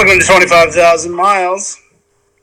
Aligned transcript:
Welcome 0.00 0.18
to 0.18 0.26
25,000 0.26 1.12
Miles, 1.12 1.78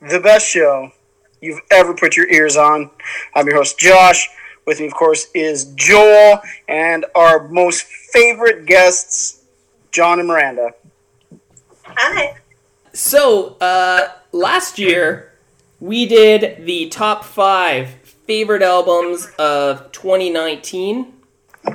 the 0.00 0.20
best 0.20 0.46
show 0.46 0.92
you've 1.40 1.58
ever 1.72 1.92
put 1.92 2.16
your 2.16 2.30
ears 2.30 2.56
on. 2.56 2.88
I'm 3.34 3.48
your 3.48 3.56
host, 3.56 3.80
Josh. 3.80 4.28
With 4.64 4.78
me, 4.78 4.86
of 4.86 4.94
course, 4.94 5.26
is 5.34 5.72
Joel 5.74 6.40
and 6.68 7.04
our 7.16 7.48
most 7.48 7.82
favorite 7.82 8.64
guests, 8.64 9.42
John 9.90 10.20
and 10.20 10.28
Miranda. 10.28 10.70
Hi. 11.82 12.36
So, 12.92 13.56
uh, 13.60 14.12
last 14.30 14.78
year 14.78 15.32
we 15.80 16.06
did 16.06 16.64
the 16.64 16.88
top 16.90 17.24
five 17.24 17.88
favorite 18.28 18.62
albums 18.62 19.32
of 19.36 19.90
2019, 19.90 21.12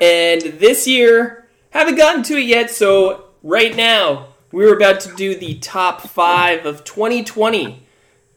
and 0.01 0.41
this 0.43 0.87
year 0.87 1.45
haven't 1.71 1.95
gotten 1.95 2.23
to 2.23 2.37
it 2.37 2.45
yet. 2.45 2.71
So, 2.71 3.25
right 3.43 3.75
now 3.75 4.27
we 4.53 4.65
were 4.65 4.75
about 4.75 5.01
to 5.01 5.13
do 5.15 5.35
the 5.35 5.55
top 5.55 6.01
five 6.01 6.65
of 6.65 6.85
2020, 6.85 7.83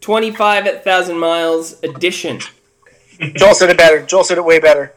25 0.01 0.67
at 0.67 0.83
thousand 0.83 1.19
miles 1.19 1.81
edition. 1.85 2.41
Joel 3.37 3.55
said 3.55 3.71
it 3.71 3.77
better. 3.77 4.05
Joel 4.05 4.25
said 4.25 4.39
it 4.39 4.45
way 4.45 4.59
better. 4.59 4.95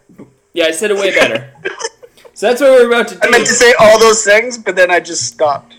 Yeah, 0.53 0.65
I 0.65 0.71
said 0.71 0.91
it 0.91 0.97
way 0.97 1.13
better. 1.13 1.53
So 2.33 2.47
that's 2.47 2.61
what 2.61 2.71
we're 2.71 2.87
about 2.87 3.09
to 3.09 3.15
do. 3.15 3.19
I 3.21 3.29
meant 3.29 3.45
to 3.45 3.53
say 3.53 3.73
all 3.79 3.99
those 3.99 4.23
things, 4.23 4.57
but 4.57 4.77
then 4.77 4.89
I 4.89 5.01
just 5.01 5.25
stopped. 5.25 5.75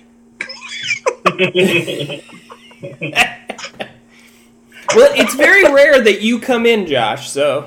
Well, 4.92 5.12
it's 5.14 5.36
very 5.36 5.72
rare 5.72 6.00
that 6.00 6.20
you 6.20 6.40
come 6.40 6.66
in, 6.66 6.84
Josh. 6.84 7.30
So, 7.30 7.64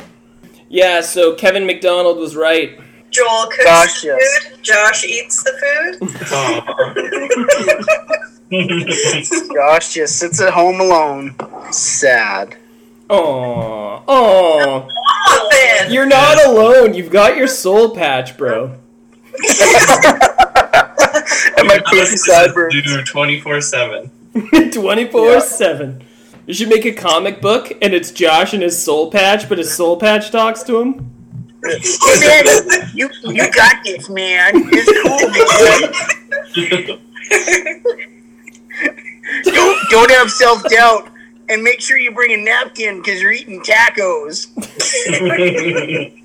yeah. 0.68 1.00
So 1.00 1.36
Kevin 1.36 1.66
McDonald 1.66 2.18
was 2.18 2.36
right. 2.36 2.78
Joel 3.14 3.46
cooks 3.46 3.64
Josh, 3.64 4.02
the 4.02 4.08
yes. 4.08 4.48
food. 4.48 4.64
Josh 4.64 5.06
eats 5.06 5.44
the 5.44 5.54
food. 9.30 9.54
Josh 9.56 9.94
just 9.94 10.18
sits 10.20 10.42
at 10.42 10.54
home 10.54 10.82
alone, 10.82 11.36
sad. 11.72 12.58
Oh, 13.10 14.04
oh, 14.08 14.88
you're 15.90 16.06
not 16.06 16.44
alone. 16.46 16.94
You've 16.94 17.12
got 17.12 17.38
your 17.38 17.48
soul 17.48 17.96
patch, 17.96 18.38
bro. 18.38 18.76
And 21.56 21.68
my 21.68 21.78
poofy 21.78 22.18
sideburns. 22.18 22.74
Do 22.84 23.04
twenty 23.04 23.40
four 23.40 23.62
seven. 23.62 24.12
24 24.72 25.42
7. 25.42 26.04
You 26.48 26.54
should 26.54 26.70
make 26.70 26.86
a 26.86 26.92
comic 26.92 27.40
book, 27.40 27.72
and 27.82 27.94
it's 27.94 28.12
Josh 28.12 28.54
and 28.54 28.64
his 28.64 28.82
soul 28.82 29.12
patch, 29.12 29.48
but 29.48 29.60
his 29.60 29.74
soul 29.74 29.98
patch 29.98 30.32
talks 30.32 30.64
to 30.64 30.80
him. 30.80 31.13
Hey, 31.66 31.80
man, 32.20 32.90
you, 32.94 33.10
you 33.24 33.52
got 33.52 33.84
this, 33.84 34.10
man. 34.10 34.52
It's 34.56 34.92
cool, 35.02 35.30
man. 35.30 37.02
don't, 39.44 39.90
don't 39.90 40.12
have 40.12 40.30
self 40.30 40.64
doubt. 40.70 41.10
And 41.50 41.62
make 41.62 41.82
sure 41.82 41.98
you 41.98 42.12
bring 42.12 42.32
a 42.32 42.38
napkin 42.38 42.98
because 42.98 43.22
you're 43.22 43.32
eating 43.32 43.62
tacos. 43.62 44.48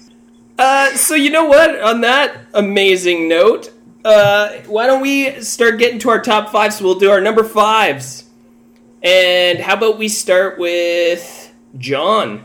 Uh, 0.58 0.88
so 0.96 1.14
you 1.14 1.30
know 1.30 1.44
what? 1.44 1.80
On 1.82 2.00
that 2.00 2.46
amazing 2.52 3.28
note, 3.28 3.70
uh, 4.04 4.48
why 4.66 4.88
don't 4.88 5.00
we 5.00 5.40
start 5.40 5.78
getting 5.78 6.00
to 6.00 6.10
our 6.10 6.20
top 6.20 6.50
five? 6.50 6.74
So 6.74 6.84
we'll 6.84 6.98
do 6.98 7.12
our 7.12 7.20
number 7.20 7.44
fives. 7.44 8.24
And 9.00 9.60
how 9.60 9.74
about 9.74 9.98
we 9.98 10.08
start 10.08 10.58
with 10.58 11.54
John? 11.76 12.42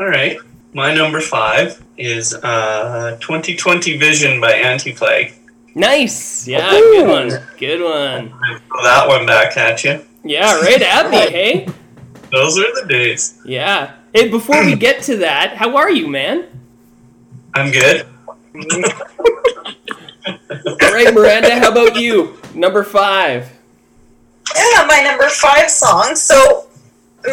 All 0.00 0.06
right. 0.06 0.38
My 0.76 0.92
number 0.94 1.22
five 1.22 1.82
is 1.96 2.34
uh, 2.34 3.16
2020 3.22 3.96
Vision 3.96 4.42
by 4.42 4.52
Anti-Flag. 4.52 5.32
Nice. 5.74 6.46
Yeah, 6.46 6.70
good 6.70 7.08
one. 7.08 7.30
Good 7.56 7.80
one. 7.80 8.28
Throw 8.28 8.82
that 8.82 9.08
one 9.08 9.24
back 9.24 9.56
at 9.56 9.82
you. 9.84 10.04
Yeah, 10.22 10.60
right 10.60 10.82
at 10.82 11.10
me, 11.10 11.16
hey? 11.16 11.66
Those 12.30 12.58
are 12.58 12.82
the 12.82 12.86
days. 12.90 13.40
Yeah. 13.46 13.94
Hey, 14.12 14.28
before 14.28 14.62
we 14.66 14.76
get 14.76 15.02
to 15.04 15.16
that, 15.16 15.56
how 15.56 15.78
are 15.78 15.90
you, 15.90 16.08
man? 16.08 16.46
I'm 17.54 17.72
good. 17.72 18.04
All 18.54 18.62
right, 20.92 21.14
Miranda, 21.14 21.58
how 21.58 21.72
about 21.72 21.96
you? 21.98 22.36
Number 22.54 22.84
five. 22.84 23.50
Yeah, 24.54 24.84
my 24.86 25.00
number 25.02 25.30
five 25.30 25.70
song. 25.70 26.16
So, 26.16 26.68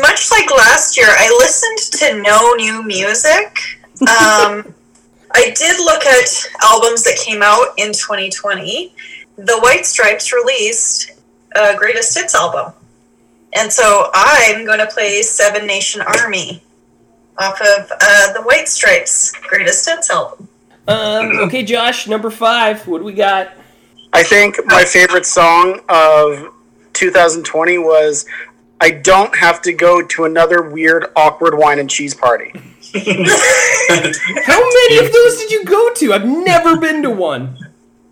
much 0.02 0.32
like 0.32 0.50
last 0.52 0.98
year, 0.98 1.08
I 1.10 1.30
listened 1.40 2.00
to 2.00 2.22
no 2.22 2.54
new 2.54 2.84
music. 2.84 3.60
Um, 4.02 4.74
I 5.36 5.52
did 5.56 5.80
look 5.80 6.06
at 6.06 6.46
albums 6.62 7.04
that 7.04 7.18
came 7.18 7.42
out 7.42 7.74
in 7.78 7.92
2020. 7.92 8.94
The 9.36 9.60
White 9.60 9.86
Stripes 9.86 10.32
released 10.32 11.12
a 11.56 11.76
Greatest 11.76 12.18
Hits 12.18 12.36
album. 12.36 12.74
And 13.56 13.72
so 13.72 14.10
I'm 14.14 14.66
going 14.66 14.80
to 14.80 14.88
play 14.88 15.22
Seven 15.22 15.66
Nation 15.68 16.02
Army 16.02 16.64
off 17.38 17.60
of 17.62 17.92
uh, 18.00 18.34
the 18.34 18.42
White 18.44 18.68
Stripes 18.68 19.32
Greatest 19.32 19.88
Hits 19.88 20.10
album. 20.10 20.48
Um, 20.88 21.40
okay, 21.40 21.64
Josh, 21.64 22.08
number 22.08 22.30
five. 22.30 22.86
What 22.88 23.00
do 23.00 23.06
we 23.06 23.14
got? 23.14 23.54
I 24.12 24.22
think 24.24 24.60
my 24.66 24.84
favorite 24.84 25.26
song 25.26 25.80
of 25.90 26.54
2020 26.94 27.78
was 27.80 28.26
I 28.80 28.92
Don't 28.92 29.36
Have 29.38 29.62
to 29.64 29.74
Go 29.74 30.02
to 30.06 30.26
Another 30.26 30.62
Weird, 30.62 31.06
Awkward 31.16 31.58
Wine 31.58 31.80
and 31.80 31.90
Cheese 31.90 32.14
Party. 32.14 32.52
How 32.94 34.60
many 34.60 34.98
of 35.06 35.12
those 35.14 35.38
did 35.38 35.50
you 35.52 35.64
go 35.66 35.92
to? 35.96 36.14
I've 36.14 36.26
never 36.26 36.78
been 36.78 37.02
to 37.04 37.10
one. 37.10 37.58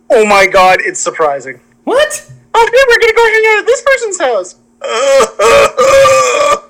Oh 0.10 0.26
my 0.26 0.46
god, 0.48 0.80
it's 0.82 1.00
surprising. 1.00 1.60
What? 1.84 2.32
Oh, 2.54 2.70
hey, 2.72 2.84
we're 2.88 3.00
gonna 3.00 3.14
go 3.14 3.28
hang 3.28 3.46
out 3.48 3.60
at 3.60 3.66
this 3.66 3.82
person's 3.82 4.20
house. 4.20 4.56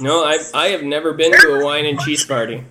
No, 0.00 0.24
I 0.24 0.38
I 0.52 0.66
have 0.68 0.82
never 0.82 1.12
been 1.12 1.32
to 1.40 1.60
a 1.60 1.64
wine 1.64 1.86
and 1.86 1.98
cheese 2.00 2.24
party. 2.24 2.64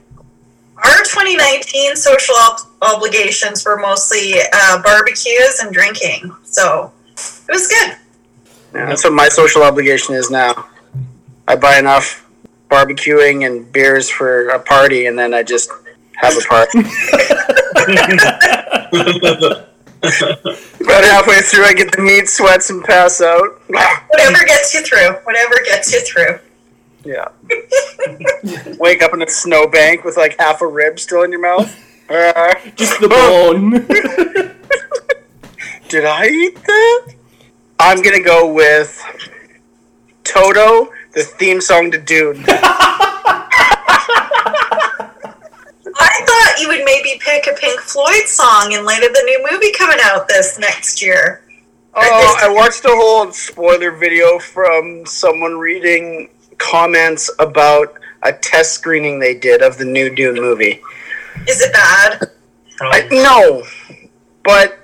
Our 0.78 0.98
2019 1.06 1.96
social 1.96 2.36
ob- 2.36 2.60
obligations 2.82 3.64
were 3.66 3.78
mostly 3.78 4.34
uh, 4.54 4.82
barbecues 4.84 5.60
and 5.62 5.74
drinking. 5.74 6.36
So 6.44 6.92
it 7.16 7.52
was 7.52 7.68
good. 7.68 7.96
Yeah, 8.74 8.88
that's 8.88 9.04
what 9.04 9.14
my 9.14 9.30
social 9.30 9.64
obligation 9.64 10.16
is 10.16 10.32
now. 10.32 10.68
I 11.48 11.56
buy 11.56 11.78
enough 11.78 12.28
barbecuing 12.70 13.46
and 13.46 13.72
beers 13.72 14.10
for 14.10 14.50
a 14.50 14.60
party, 14.60 15.06
and 15.06 15.18
then 15.18 15.34
I 15.34 15.44
just 15.44 15.70
have 16.16 16.36
a 16.36 16.42
party. 16.42 16.80
About 20.04 21.04
halfway 21.06 21.40
through, 21.42 21.66
I 21.66 21.74
get 21.74 21.92
the 21.92 22.02
meat 22.02 22.28
sweats 22.28 22.70
and 22.70 22.84
pass 22.84 23.22
out. 23.22 23.62
Whatever 24.10 24.46
gets 24.46 24.74
you 24.74 24.82
through. 24.82 25.12
Whatever 25.24 25.56
gets 25.64 25.94
you 25.94 26.02
through. 26.02 26.40
Yeah. 27.06 27.28
Wake 28.80 29.02
up 29.02 29.14
in 29.14 29.22
a 29.22 29.30
snowbank 29.30 30.04
with 30.04 30.18
like 30.18 30.38
half 30.40 30.62
a 30.62 30.68
rib 30.68 31.00
still 31.00 31.24
in 31.24 31.32
your 31.32 31.42
mouth. 31.42 31.74
Uh, 32.10 32.54
Just 32.76 33.00
the 33.00 33.08
bone. 33.08 33.72
did 35.90 36.06
I 36.06 36.28
eat 36.28 36.56
that? 36.56 37.14
I'm 37.86 38.02
gonna 38.02 38.24
go 38.24 38.50
with 38.50 38.98
Toto, 40.24 40.90
the 41.12 41.22
theme 41.22 41.60
song 41.60 41.92
to 41.92 42.00
Dune. 42.00 42.46
I 42.48 43.44
thought 46.26 46.56
you 46.62 46.70
would 46.70 46.86
maybe 46.86 47.20
pick 47.20 47.46
a 47.46 47.54
Pink 47.60 47.82
Floyd 47.82 48.26
song 48.26 48.72
in 48.72 48.86
light 48.86 49.04
of 49.04 49.12
the 49.12 49.22
new 49.26 49.46
movie 49.52 49.74
coming 49.74 49.98
out 50.02 50.30
this 50.30 50.58
next 50.58 51.02
year. 51.02 51.42
Oh, 51.94 52.38
I 52.42 52.48
watched 52.48 52.86
a 52.86 52.88
whole 52.88 53.30
spoiler 53.34 53.92
video 53.92 54.40
from 54.40 55.06
someone 55.06 55.60
reading 55.60 56.30
comments 56.60 57.30
about 57.38 58.00
a 58.22 58.32
test 58.32 58.76
screening 58.76 59.20
they 59.20 59.38
did 59.38 59.62
of 59.62 59.78
the 59.78 59.84
new 59.84 60.10
Dune 60.10 60.36
movie. 60.36 60.80
Is 61.50 61.62
it 61.62 61.74
bad? 61.74 62.32
I, 62.80 63.10
no, 63.12 63.64
but 64.46 64.80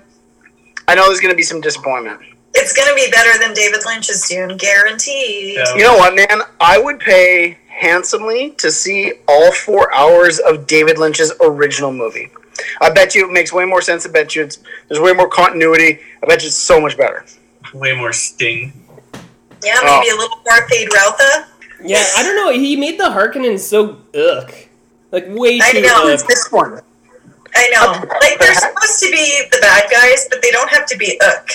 I 0.90 0.96
know 0.96 1.08
there's 1.08 1.22
going 1.22 1.32
to 1.32 1.38
be 1.38 1.44
some 1.44 1.62
disappointment. 1.62 2.20
It's 2.62 2.74
going 2.74 2.90
to 2.90 2.96
be 2.96 3.10
better 3.10 3.40
than 3.40 3.54
David 3.54 3.80
Lynch's 3.86 4.28
Dune, 4.28 4.58
guaranteed. 4.58 5.56
Yeah. 5.56 5.76
You 5.76 5.84
know 5.84 5.96
what, 5.96 6.14
man? 6.14 6.42
I 6.60 6.78
would 6.78 7.00
pay 7.00 7.58
handsomely 7.68 8.52
to 8.58 8.70
see 8.70 9.14
all 9.30 9.54
four 9.54 9.94
hours 9.94 10.40
of 10.40 10.68
David 10.68 10.98
Lynch's 10.98 11.32
original 11.42 11.94
movie. 11.94 12.30
I 12.82 12.90
bet 12.90 13.16
you 13.16 13.26
it 13.26 13.32
makes 13.32 13.54
way 13.54 13.64
more 13.64 13.82
sense. 13.82 14.06
I 14.06 14.12
bet 14.12 14.36
you 14.36 14.44
it's, 14.44 14.60
there's 14.90 15.00
way 15.00 15.14
more 15.14 15.30
continuity. 15.30 16.00
I 16.22 16.28
bet 16.28 16.42
you 16.42 16.48
it's 16.48 16.58
so 16.58 16.82
much 16.82 16.98
better. 16.98 17.26
Way 17.74 17.96
more 17.96 18.12
sting. 18.12 18.74
Yeah, 19.64 19.80
maybe 19.82 20.08
oh. 20.10 20.16
a 20.16 20.18
little 20.18 20.38
more 20.46 20.68
Feyd-Rautha. 20.68 21.48
yeah, 21.82 22.06
I 22.18 22.24
don't 22.24 22.36
know. 22.36 22.52
He 22.52 22.76
made 22.76 23.00
the 23.00 23.06
Harkonnen 23.06 23.58
so 23.58 24.02
ugh, 24.14 24.52
like 25.14 25.26
way 25.30 25.60
I 25.62 25.72
too 25.72 25.78
I 25.78 25.82
know. 25.82 26.14
ugh. 26.14 26.20
This 26.28 26.52
one. 26.52 26.82
I 27.56 27.70
know. 27.70 28.08
Like, 28.20 28.38
they're 28.40 28.54
supposed 28.54 29.00
to 29.00 29.12
be 29.12 29.44
the 29.52 29.60
bad 29.62 29.90
guys, 29.90 30.28
but 30.30 30.42
they 30.42 30.52
don't 30.52 30.70
have 30.70 30.86
to 30.88 30.98
be 30.98 31.20
ugh 31.24 31.50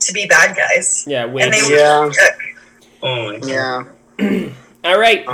to 0.00 0.12
be 0.12 0.26
bad 0.26 0.56
guys. 0.56 1.04
Yeah, 1.06 1.26
way 1.26 1.42
And 1.42 1.52
they 1.52 1.60
too. 1.60 1.70
were 1.72 1.76
Yeah. 1.78 2.10
ugh. 2.10 2.14
Oh 3.02 3.32
my 3.32 3.38
god. 3.38 3.86
Yeah. 4.18 4.48
All 4.84 4.98
right. 4.98 5.26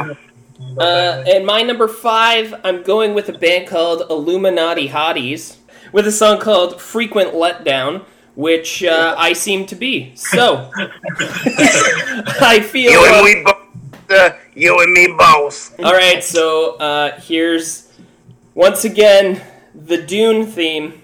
Uh, 0.78 1.22
and 1.26 1.44
my 1.46 1.62
number 1.62 1.86
five, 1.88 2.54
I'm 2.64 2.82
going 2.82 3.14
with 3.14 3.28
a 3.28 3.32
band 3.32 3.68
called 3.68 4.02
Illuminati 4.10 4.88
Hotties 4.88 5.56
with 5.92 6.06
a 6.06 6.12
song 6.12 6.38
called 6.40 6.80
Frequent 6.80 7.32
Letdown, 7.34 8.02
which 8.34 8.82
uh, 8.84 9.14
I 9.18 9.32
seem 9.34 9.66
to 9.66 9.74
be. 9.74 10.12
So 10.14 10.70
I 12.40 12.60
feel. 12.66 12.90
You 12.92 13.00
uh, 13.00 13.14
and 13.14 13.24
me 13.24 13.42
both. 13.44 14.10
Uh, 14.10 14.30
you 14.54 14.80
and 14.80 14.92
me 14.92 15.14
both. 15.18 15.74
all 15.80 15.92
right, 15.92 16.22
so 16.22 16.76
uh, 16.76 17.20
here's 17.20 17.92
once 18.54 18.84
again 18.84 19.42
the 19.74 19.98
Dune 20.00 20.46
theme. 20.46 21.02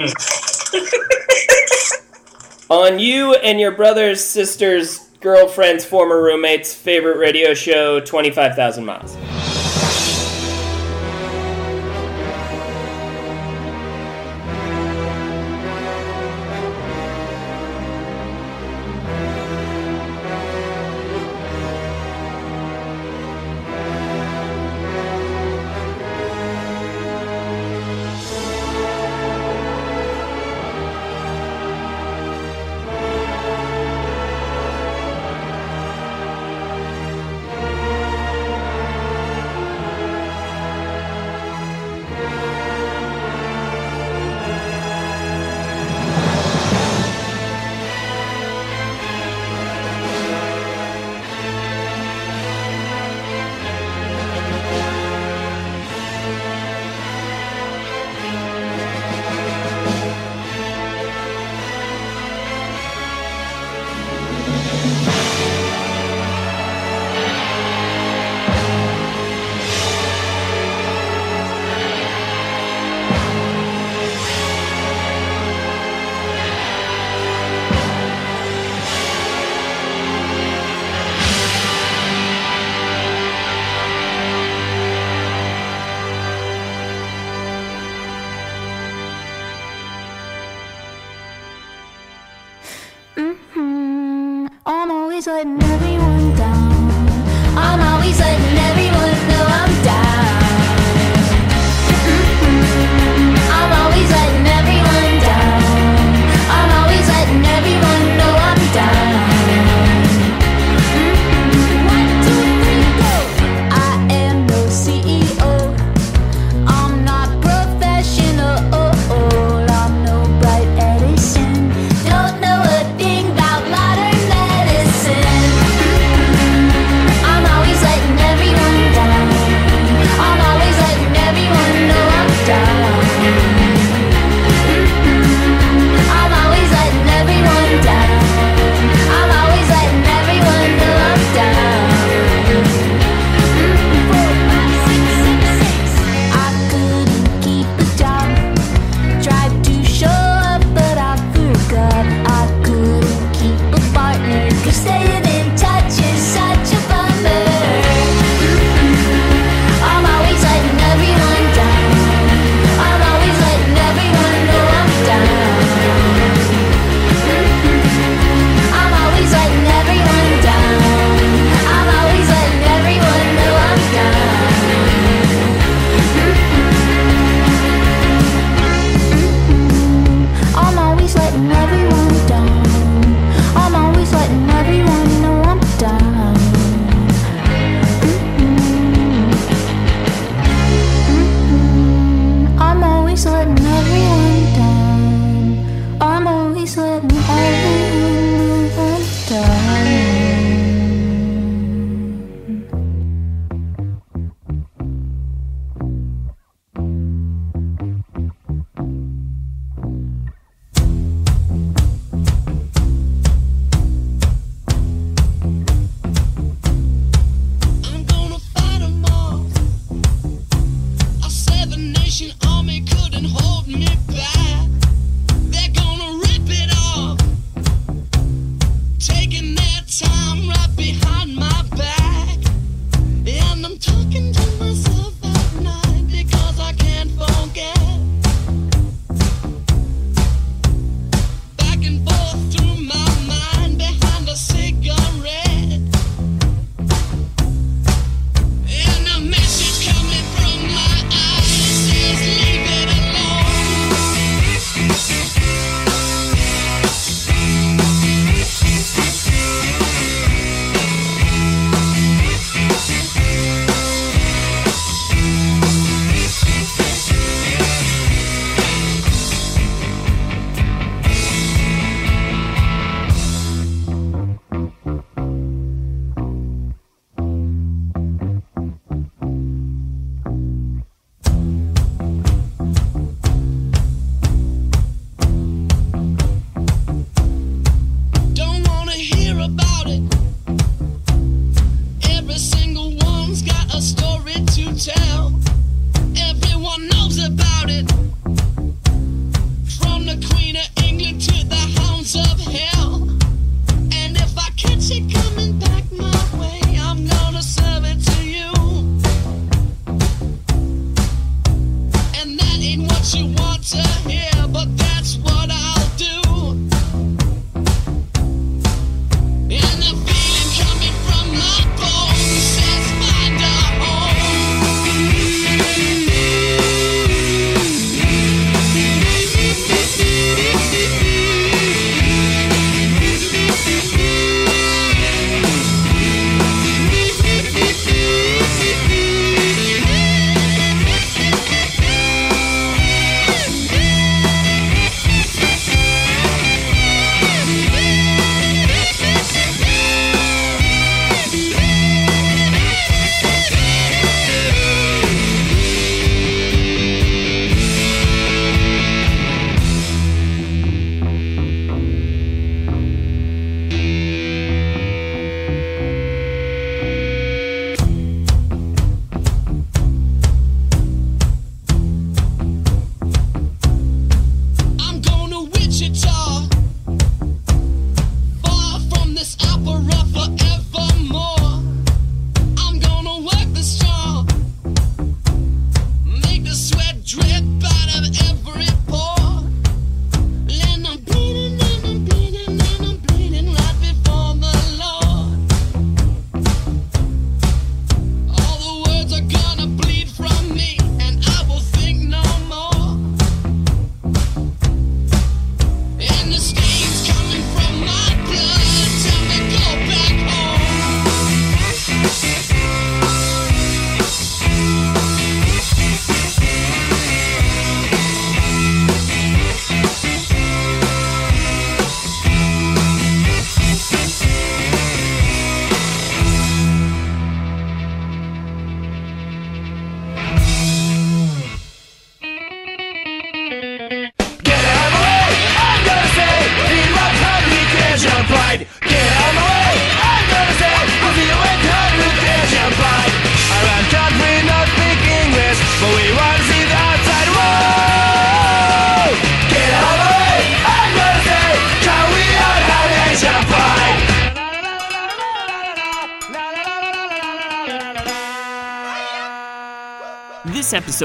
On 2.70 2.98
you 2.98 3.34
and 3.34 3.60
your 3.60 3.72
brother's 3.72 4.24
sister's 4.24 4.98
girlfriend's 5.20 5.84
former 5.84 6.22
roommate's 6.22 6.74
favorite 6.74 7.18
radio 7.18 7.52
show, 7.52 8.00
25,000 8.00 8.82
Miles. 8.84 9.16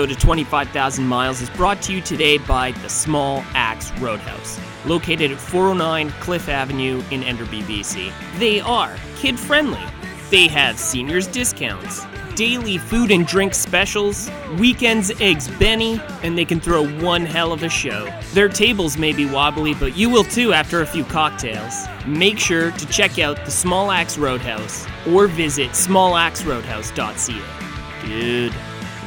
Episode 0.06 0.18
of 0.18 0.24
25,000 0.24 1.08
Miles 1.08 1.42
is 1.42 1.50
brought 1.52 1.82
to 1.82 1.92
you 1.92 2.00
today 2.00 2.38
by 2.38 2.72
the 2.72 2.90
Small 2.90 3.44
Axe 3.56 3.92
Roadhouse, 3.94 4.60
located 4.86 5.32
at 5.32 5.40
409 5.40 6.12
Cliff 6.20 6.48
Avenue 6.48 7.02
in 7.10 7.24
Enderby, 7.24 7.64
BC. 7.64 8.14
They 8.38 8.60
are 8.60 8.96
kid 9.16 9.40
friendly. 9.40 9.82
They 10.30 10.48
have 10.48 10.78
seniors 10.78 11.26
discounts, 11.26 12.06
daily 12.36 12.78
food 12.78 13.10
and 13.10 13.26
drink 13.26 13.56
specials, 13.56 14.30
weekends 14.60 15.10
eggs 15.20 15.48
Benny, 15.48 16.00
and 16.22 16.38
they 16.38 16.46
can 16.46 16.60
throw 16.60 16.88
one 17.02 17.26
hell 17.26 17.52
of 17.52 17.64
a 17.64 17.70
show. 17.70 18.08
Their 18.34 18.50
tables 18.50 19.00
may 19.00 19.12
be 19.12 19.26
wobbly, 19.26 19.74
but 19.74 19.98
you 19.98 20.12
will 20.12 20.26
too 20.26 20.54
after 20.54 20.82
a 20.82 20.86
few 20.86 21.06
cocktails. 21.06 21.88
Make 22.06 22.38
sure 22.38 22.70
to 22.70 22.86
check 22.88 23.18
out 23.18 23.44
the 23.44 23.52
Small 23.52 23.90
Axe 23.90 24.20
Roadhouse 24.20 24.86
or 25.08 25.26
visit 25.26 25.72
smallaxeroadhouse.ca. 25.72 28.08
Dude, 28.08 28.54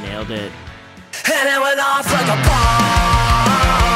nailed 0.01 0.31
it. 0.31 0.51
And 1.31 1.47
it 1.47 1.61
went 1.61 1.79
off 1.79 2.11
like 2.11 2.27
a 2.27 2.37
bomb 2.47 3.88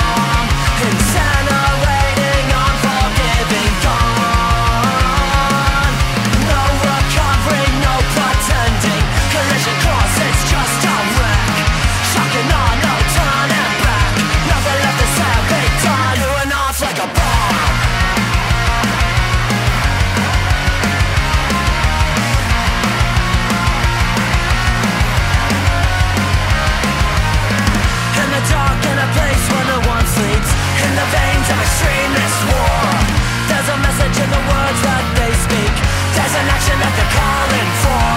That 36.63 36.95
they're 36.95 37.15
calling 37.15 37.71
for. 37.83 38.07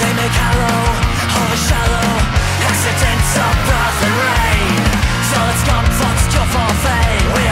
They 0.00 0.12
make 0.14 0.34
hollow, 0.38 0.82
of 3.36 3.54
birth 3.66 3.98
and 4.06 5.58
scum, 5.66 5.84
fucks, 5.98 6.24
kill 6.30 6.46
for 6.46 6.70
fame 6.86 7.51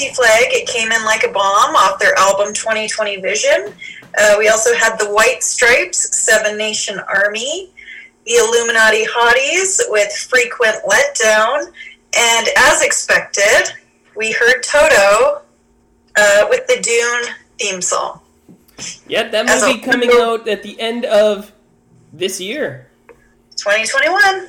Anti-Flag. 0.00 0.44
It 0.52 0.66
came 0.68 0.92
in 0.92 1.04
like 1.04 1.24
a 1.24 1.28
bomb 1.32 1.74
off 1.74 1.98
their 1.98 2.14
album 2.18 2.52
2020 2.52 3.20
Vision. 3.20 3.72
Uh, 4.18 4.34
we 4.38 4.48
also 4.48 4.74
had 4.74 4.96
the 4.98 5.06
White 5.06 5.42
Stripes, 5.42 6.16
Seven 6.18 6.56
Nation 6.58 6.98
Army, 7.08 7.70
the 8.26 8.32
Illuminati 8.34 9.04
Hotties 9.06 9.80
with 9.88 10.12
Frequent 10.12 10.76
Letdown, 10.84 11.72
and 12.16 12.48
as 12.58 12.82
expected, 12.82 13.72
we 14.16 14.32
heard 14.32 14.62
Toto 14.62 15.42
uh, 16.18 16.46
with 16.50 16.66
the 16.66 16.80
Dune 16.82 17.34
theme 17.58 17.80
song. 17.82 18.20
Yep, 19.08 19.32
that 19.32 19.48
As 19.48 19.62
a- 19.62 19.78
coming 19.78 20.10
out 20.12 20.46
at 20.48 20.62
the 20.62 20.78
end 20.80 21.04
of 21.06 21.52
this 22.12 22.40
year. 22.40 22.88
2021. 23.56 24.48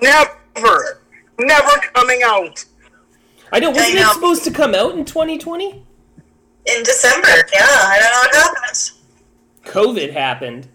Never, 0.00 1.00
never 1.38 1.70
coming 1.94 2.22
out. 2.24 2.64
I 3.52 3.60
know, 3.60 3.70
wasn't 3.70 3.96
I 3.98 4.02
know. 4.02 4.10
it 4.10 4.14
supposed 4.14 4.44
to 4.44 4.50
come 4.50 4.74
out 4.74 4.94
in 4.94 5.04
2020? 5.04 5.70
In 5.70 6.82
December. 6.82 7.28
Yeah, 7.28 7.64
I 7.64 7.98
don't 8.00 8.12
know 8.12 8.40
what 8.40 8.54
happened. 8.56 8.90
COVID 9.64 10.12
happened. 10.12 10.68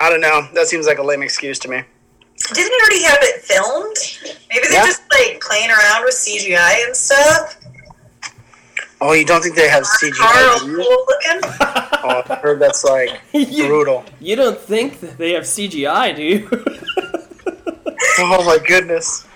I 0.00 0.10
don't 0.10 0.20
know. 0.20 0.48
That 0.54 0.66
seems 0.66 0.86
like 0.86 0.98
a 0.98 1.02
lame 1.02 1.22
excuse 1.22 1.58
to 1.60 1.68
me. 1.68 1.82
Didn't 2.52 2.70
they 2.70 2.80
already 2.84 3.02
have 3.04 3.18
it 3.22 3.42
filmed? 3.42 3.96
Maybe 4.50 4.64
they're 4.68 4.72
Yeah. 4.80 4.86
just 4.86 5.02
like 5.10 5.40
playing 5.40 5.70
around 5.70 6.04
with 6.04 6.14
CGI 6.14 6.84
and 6.86 6.94
stuff. 6.96 7.56
Oh, 9.00 9.12
you 9.12 9.24
don't 9.24 9.40
think 9.42 9.54
they 9.54 9.68
have 9.68 9.84
CGI? 9.84 10.58
do 10.60 10.70
you? 10.70 10.76
cool 10.76 11.06
looking. 11.06 11.50
Oh, 12.00 12.22
I 12.30 12.36
heard 12.36 12.60
that's 12.60 12.84
like 12.84 13.10
you, 13.32 13.66
brutal. 13.66 14.04
you 14.20 14.36
don't 14.36 14.58
think 14.58 15.00
that 15.00 15.18
they 15.18 15.32
have 15.32 15.42
CGI, 15.44 16.14
do 16.14 16.22
you? 16.22 16.48
Oh 18.20 18.44
my 18.44 18.58
goodness. 18.66 19.26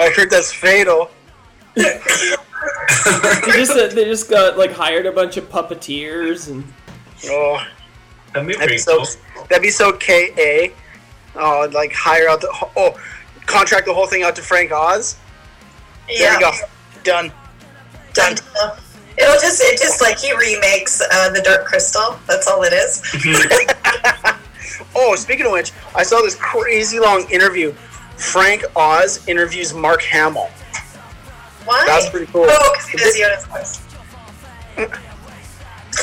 I 0.00 0.10
heard 0.10 0.30
that's 0.30 0.52
fatal. 0.52 1.10
they 1.74 2.00
just 3.52 3.72
uh, 3.72 3.88
they 3.88 4.04
just 4.04 4.28
got 4.30 4.58
like 4.58 4.72
hired 4.72 5.06
a 5.06 5.12
bunch 5.12 5.36
of 5.36 5.48
puppeteers 5.48 6.48
and 6.50 6.64
Oh, 7.26 7.64
That'd 8.32 8.48
be 8.48 8.54
that'd 8.54 8.68
be 8.68 8.78
so. 8.78 9.04
cool. 9.34 9.44
That'd 9.48 9.62
be 9.62 9.70
so 9.70 9.92
ka. 9.92 10.68
Oh, 11.36 11.68
like 11.72 11.92
hire 11.92 12.28
out 12.28 12.40
the 12.40 12.48
oh, 12.76 12.98
contract 13.46 13.86
the 13.86 13.94
whole 13.94 14.06
thing 14.06 14.22
out 14.22 14.36
to 14.36 14.42
Frank 14.42 14.72
Oz. 14.72 15.16
There 16.06 16.16
yeah. 16.16 16.34
you 16.34 16.40
go. 16.40 16.52
Done. 17.02 17.32
Done. 18.12 18.36
It'll 19.16 19.40
just 19.40 19.60
it 19.62 19.80
just 19.80 20.00
like 20.00 20.18
he 20.18 20.32
remakes 20.32 21.00
uh, 21.00 21.30
the 21.30 21.42
Dark 21.42 21.64
Crystal. 21.64 22.18
That's 22.26 22.46
all 22.46 22.62
it 22.62 22.72
is. 22.72 23.02
Oh, 24.94 25.14
speaking 25.16 25.46
of 25.46 25.52
which, 25.52 25.72
I 25.94 26.02
saw 26.02 26.20
this 26.22 26.34
crazy 26.34 26.98
long 26.98 27.28
interview. 27.30 27.74
Frank 28.18 28.64
Oz 28.76 29.26
interviews 29.28 29.72
Mark 29.72 30.02
Hamill. 30.02 30.50
Why? 31.64 31.84
That's 31.86 32.08
pretty 32.10 32.26
cool. 32.32 32.46
Oh, 32.48 32.72
because 32.76 32.88
he 32.88 32.98
does 32.98 33.16
Yoda's 33.18 33.46
voice. 33.46 33.80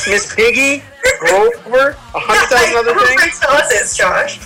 Miss 0.08 0.34
Piggy, 0.36 0.84
Grover, 1.20 1.90
a 1.90 1.96
hundred 2.20 2.48
thousand 2.50 2.78
other 2.78 3.00
I 3.00 3.16
things. 3.18 3.42
know 3.42 3.50
what 3.50 3.72
is, 3.74 3.96
Josh. 3.96 4.40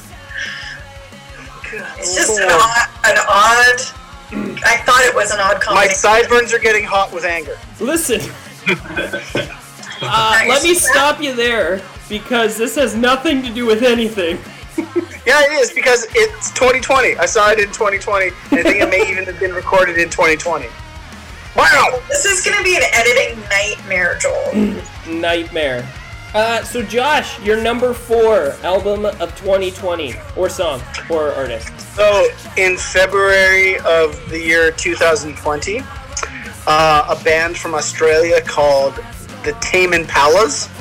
It's 2.00 2.16
just 2.16 2.40
an 2.40 2.48
odd, 2.50 2.88
an 3.06 3.18
odd. 3.28 3.82
I 4.64 4.78
thought 4.86 5.02
it 5.06 5.14
was 5.16 5.32
an 5.32 5.40
odd 5.40 5.62
My 5.74 5.88
sideburns 5.88 6.54
are 6.54 6.60
getting 6.60 6.84
hot 6.84 7.12
with 7.14 7.26
anger. 7.26 7.58
listen. 7.80 8.22
Uh, 10.02 10.40
let 10.48 10.64
me 10.64 10.74
stop 10.74 11.22
you 11.22 11.34
there 11.36 11.82
because 12.08 12.58
this 12.58 12.76
has 12.76 12.96
nothing 12.96 13.42
to 13.44 13.50
do 13.54 13.66
with 13.66 13.84
anything. 13.84 14.38
Yeah, 15.30 15.44
it 15.44 15.52
is 15.62 15.72
because 15.72 16.08
it's 16.16 16.50
2020. 16.54 17.16
I 17.18 17.28
saw 17.28 17.52
it 17.52 17.60
in 17.60 17.68
2020, 17.68 18.30
and 18.30 18.34
I 18.52 18.64
think 18.64 18.82
it 18.82 18.90
may 18.90 19.12
even 19.12 19.26
have 19.26 19.40
been 19.40 19.54
recorded 19.54 20.00
in 20.00 20.10
2020. 20.10 20.66
Wow! 21.56 22.02
This 22.08 22.26
is 22.26 22.44
going 22.44 22.58
to 22.58 22.64
be 22.64 22.76
an 22.76 22.82
editing 22.92 23.40
nightmare, 23.48 24.18
Joel. 24.18 24.82
Nightmare. 25.08 25.88
Uh, 26.34 26.64
so 26.64 26.82
Josh, 26.82 27.40
your 27.44 27.62
number 27.62 27.94
four 27.94 28.56
album 28.64 29.06
of 29.06 29.36
2020, 29.38 30.16
or 30.36 30.50
song, 30.50 30.82
or 31.12 31.30
artist. 31.34 31.80
So, 31.96 32.28
in 32.58 32.76
February 32.76 33.78
of 33.82 34.20
the 34.32 34.40
year 34.40 34.72
2020, 34.72 35.82
uh, 36.66 37.16
a 37.16 37.24
band 37.24 37.56
from 37.56 37.76
Australia 37.76 38.42
called 38.42 38.96
the 39.44 39.56
Tame 39.62 39.92
Impalas 39.92 40.72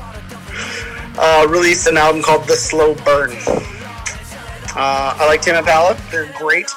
uh, 1.18 1.46
released 1.50 1.86
an 1.86 1.98
album 1.98 2.22
called 2.22 2.48
The 2.48 2.56
Slow 2.56 2.94
Burn. 2.94 3.36
Uh, 4.78 5.12
I 5.18 5.26
like 5.26 5.42
Tame 5.42 5.56
Impala; 5.56 5.98
they're 6.12 6.32
great, 6.38 6.70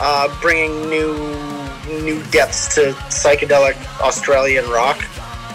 uh, 0.00 0.26
bringing 0.40 0.90
new 0.90 1.14
new 2.02 2.20
depths 2.32 2.74
to 2.74 2.90
psychedelic 3.06 3.76
Australian 4.00 4.68
rock. 4.68 4.98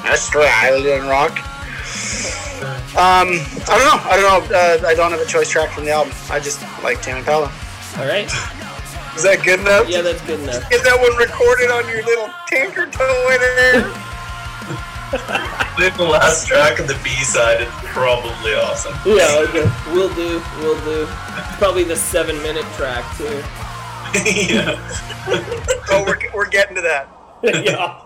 Australian 0.06 1.06
rock. 1.08 1.38
Um, 2.96 3.28
I 3.68 3.76
don't 3.76 3.88
know. 3.92 4.00
I 4.10 4.16
don't 4.16 4.50
know. 4.50 4.56
Uh, 4.58 4.88
I 4.88 4.94
don't 4.94 5.12
have 5.12 5.20
a 5.20 5.26
choice 5.26 5.50
track 5.50 5.72
from 5.72 5.84
the 5.84 5.92
album. 5.92 6.14
I 6.30 6.40
just 6.40 6.62
like 6.82 7.02
Tame 7.02 7.18
Impala. 7.18 7.52
All 7.98 8.08
right. 8.08 8.32
Is 9.18 9.24
that 9.24 9.42
good 9.44 9.60
enough? 9.60 9.90
Yeah, 9.90 10.00
that's 10.00 10.22
good 10.22 10.40
enough. 10.40 10.72
Is 10.72 10.82
that 10.84 10.98
one 10.98 11.14
recorded 11.18 11.72
on 11.72 11.90
your 11.90 12.04
little 12.04 12.30
tinker 12.48 12.86
toy 12.86 13.38
there? 13.38 13.92
The 15.78 16.04
last 16.04 16.48
track 16.48 16.80
of 16.80 16.88
the 16.88 16.98
B 17.04 17.10
side 17.10 17.60
is 17.62 17.68
probably 17.84 18.54
awesome. 18.54 18.94
Yeah, 19.06 19.44
okay. 19.50 19.70
We'll 19.94 20.14
do. 20.16 20.42
We'll 20.60 20.80
do. 20.86 21.06
Probably 21.58 21.84
the 21.84 21.98
seven 21.98 22.42
minute 22.42 22.66
track 22.78 23.04
too. 23.18 23.26
yeah. 24.26 24.80
oh, 25.92 26.04
we're, 26.08 26.18
we're 26.34 26.48
getting 26.50 26.76
to 26.76 26.82
that. 26.82 27.10
yeah. 27.44 28.00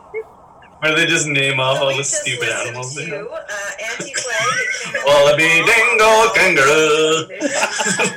Where 0.79 0.95
they 0.95 1.05
just 1.05 1.27
name 1.27 1.60
off 1.60 1.79
all 1.79 1.95
the 1.95 2.03
stupid 2.03 2.49
animals. 2.49 2.95
they 2.95 3.05
to 3.05 3.17
have. 3.17 3.27
uh, 3.27 3.71
Anti-Flag. 3.91 4.13
It 4.15 4.73
came 4.82 4.95
out 4.95 5.05
Wallaby 5.05 5.43
dingo 5.43 6.34
kangaroo. 6.34 7.27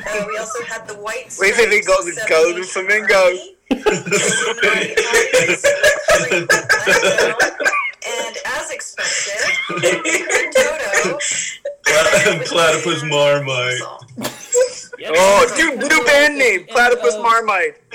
Uh, 0.09 0.25
we 0.29 0.39
also 0.39 0.63
had 0.65 0.87
the 0.89 0.95
White 0.95 1.37
Wait 1.39 1.55
till 1.57 1.69
they 1.69 1.81
got 1.83 2.05
the 2.05 2.25
golden 2.29 2.63
to 2.63 2.65
Seven 2.65 2.87
Flamingo. 6.49 7.77
And 8.07 8.37
as 8.47 8.71
expected, 8.71 9.41
we 9.71 10.21
heard 10.21 10.53
Toto. 10.53 11.19
Platypus 12.47 13.03
Marmite. 13.05 13.81
Yep. 14.99 15.13
Oh, 15.17 15.53
dude, 15.57 15.79
new 15.81 16.05
band 16.05 16.39
name, 16.39 16.65
Platypus 16.67 17.17
Marmite. 17.17 17.81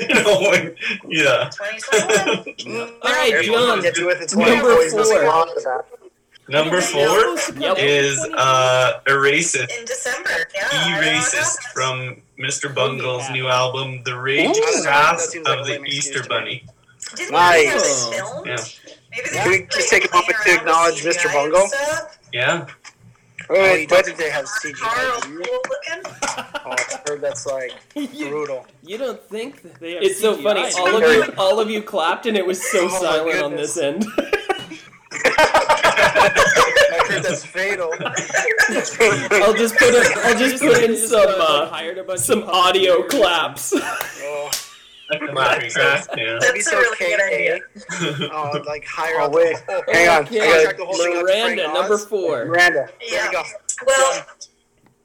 yeah. 1.08 1.50
2021. 1.50 2.90
All 3.02 3.12
right, 3.12 3.34
Everyone 3.34 3.62
John. 3.62 3.82
gets 3.82 4.02
with 4.02 4.22
it's 4.22 4.34
of 4.34 4.40
Number 4.40 4.70
the 4.70 4.76
boys 4.76 4.94
must 4.96 5.12
four. 5.12 5.22
belong 5.22 5.48
to 5.56 5.62
that. 5.64 5.86
Number 6.50 6.82
four 6.82 7.36
is 7.78 8.20
uh, 8.36 9.00
Erase 9.08 9.56
In 9.56 9.68
December, 9.86 10.30
yeah. 10.56 10.68
I 10.72 10.72
don't 10.72 10.92
know 10.92 10.98
what 10.98 11.06
E-Racist 11.06 11.34
happened. 11.34 11.74
from 11.74 12.22
Mr. 12.46 12.74
Bungle's 12.74 13.30
new 13.32 13.48
album, 13.48 14.02
The 14.06 14.18
Rage 14.18 14.50
Ooh. 14.58 14.62
Cast 14.62 14.84
That 14.84 15.20
seems 15.20 15.46
like 15.48 15.58
a 15.58 15.62
of 15.62 15.68
the 15.68 15.82
Easter. 15.88 16.24
Bunny. 16.28 16.64
Didn't 17.16 17.32
we 17.34 17.38
have 17.38 17.82
it 17.82 18.16
filmed? 18.16 18.48
Yeah. 18.48 18.58
Maybe 19.18 19.30
they 19.32 19.38
Can 19.38 19.50
we 19.52 19.68
just 19.72 19.90
take 19.90 20.06
a 20.10 20.14
moment 20.16 20.36
to 20.46 20.54
acknowledge 20.54 21.02
CGI 21.04 21.14
Mr. 21.18 21.34
Bungle? 21.34 21.68
stuff. 21.68 22.18
Yeah. 22.32 22.68
Wait, 23.50 23.88
but 23.90 24.04
Carl 24.06 24.18
they 24.18 24.30
have 24.30 24.46
CGI. 24.46 25.22
cool 25.22 25.38
looking. 25.38 26.02
Oh, 26.66 26.72
I 26.72 27.00
heard 27.08 27.22
that's 27.22 27.46
like 27.46 27.72
brutal. 27.94 28.66
You 28.84 28.98
don't 28.98 29.22
think 29.22 29.62
that 29.62 29.80
They 29.80 29.94
have 29.94 30.04
It's 30.04 30.20
so 30.20 30.36
CGI. 30.36 30.44
funny. 30.44 30.72
All 30.78 30.96
of 30.96 31.02
you, 31.04 31.34
all 31.38 31.60
of 31.62 31.70
you 31.70 31.82
clapped, 31.82 32.26
and 32.26 32.36
it 32.38 32.46
was 32.46 32.62
so 32.72 32.86
Oh 32.92 33.02
silent 33.02 33.42
on 33.44 33.56
this 33.56 33.78
end. 33.78 34.06
I 35.30 37.06
heard 37.10 37.24
that's 37.24 37.46
fatal. 37.46 37.94
I'll 38.00 39.54
just 39.54 39.76
put 39.78 39.94
a, 39.94 40.22
I'll 40.26 40.38
just 40.38 40.62
put 40.62 40.84
in 40.84 40.98
some 40.98 41.26
uh, 41.28 41.68
hired 41.70 41.98
a 41.98 42.04
bunch 42.04 42.20
some 42.22 42.44
of 42.44 42.50
audio 42.50 43.02
puppeteers. 43.04 43.10
claps. 43.10 43.74
Oh, 43.76 44.52
Laugh 45.34 45.60
track, 45.70 46.08
yeah. 46.18 46.38
that'd 46.40 46.54
be 46.54 46.60
That's 46.62 46.68
a 46.68 46.70
so 46.70 46.78
really 46.80 46.98
good 46.98 47.22
idea. 47.22 47.60
KA. 47.60 48.30
Oh, 48.34 48.62
like 48.66 48.86
hire 48.86 49.16
Oh, 49.20 49.24
out 49.26 49.32
wait. 49.32 49.56
the- 49.68 49.74
oh, 49.88 49.92
hang 49.94 50.10
on. 50.10 50.24
Okay, 50.26 50.42
I 50.42 50.46
gotta 50.52 50.64
check 50.68 50.78
the 50.78 50.86
whole 50.86 50.96
thing 50.98 51.16
out 51.16 51.24
Miranda, 51.24 51.64
Frank 51.64 51.74
number 51.74 51.98
four. 51.98 52.46
Miranda. 52.46 52.90
Here 53.00 53.20
Yeah. 53.20 53.28
we 53.28 53.34
go. 53.36 53.44
Well, 53.86 54.26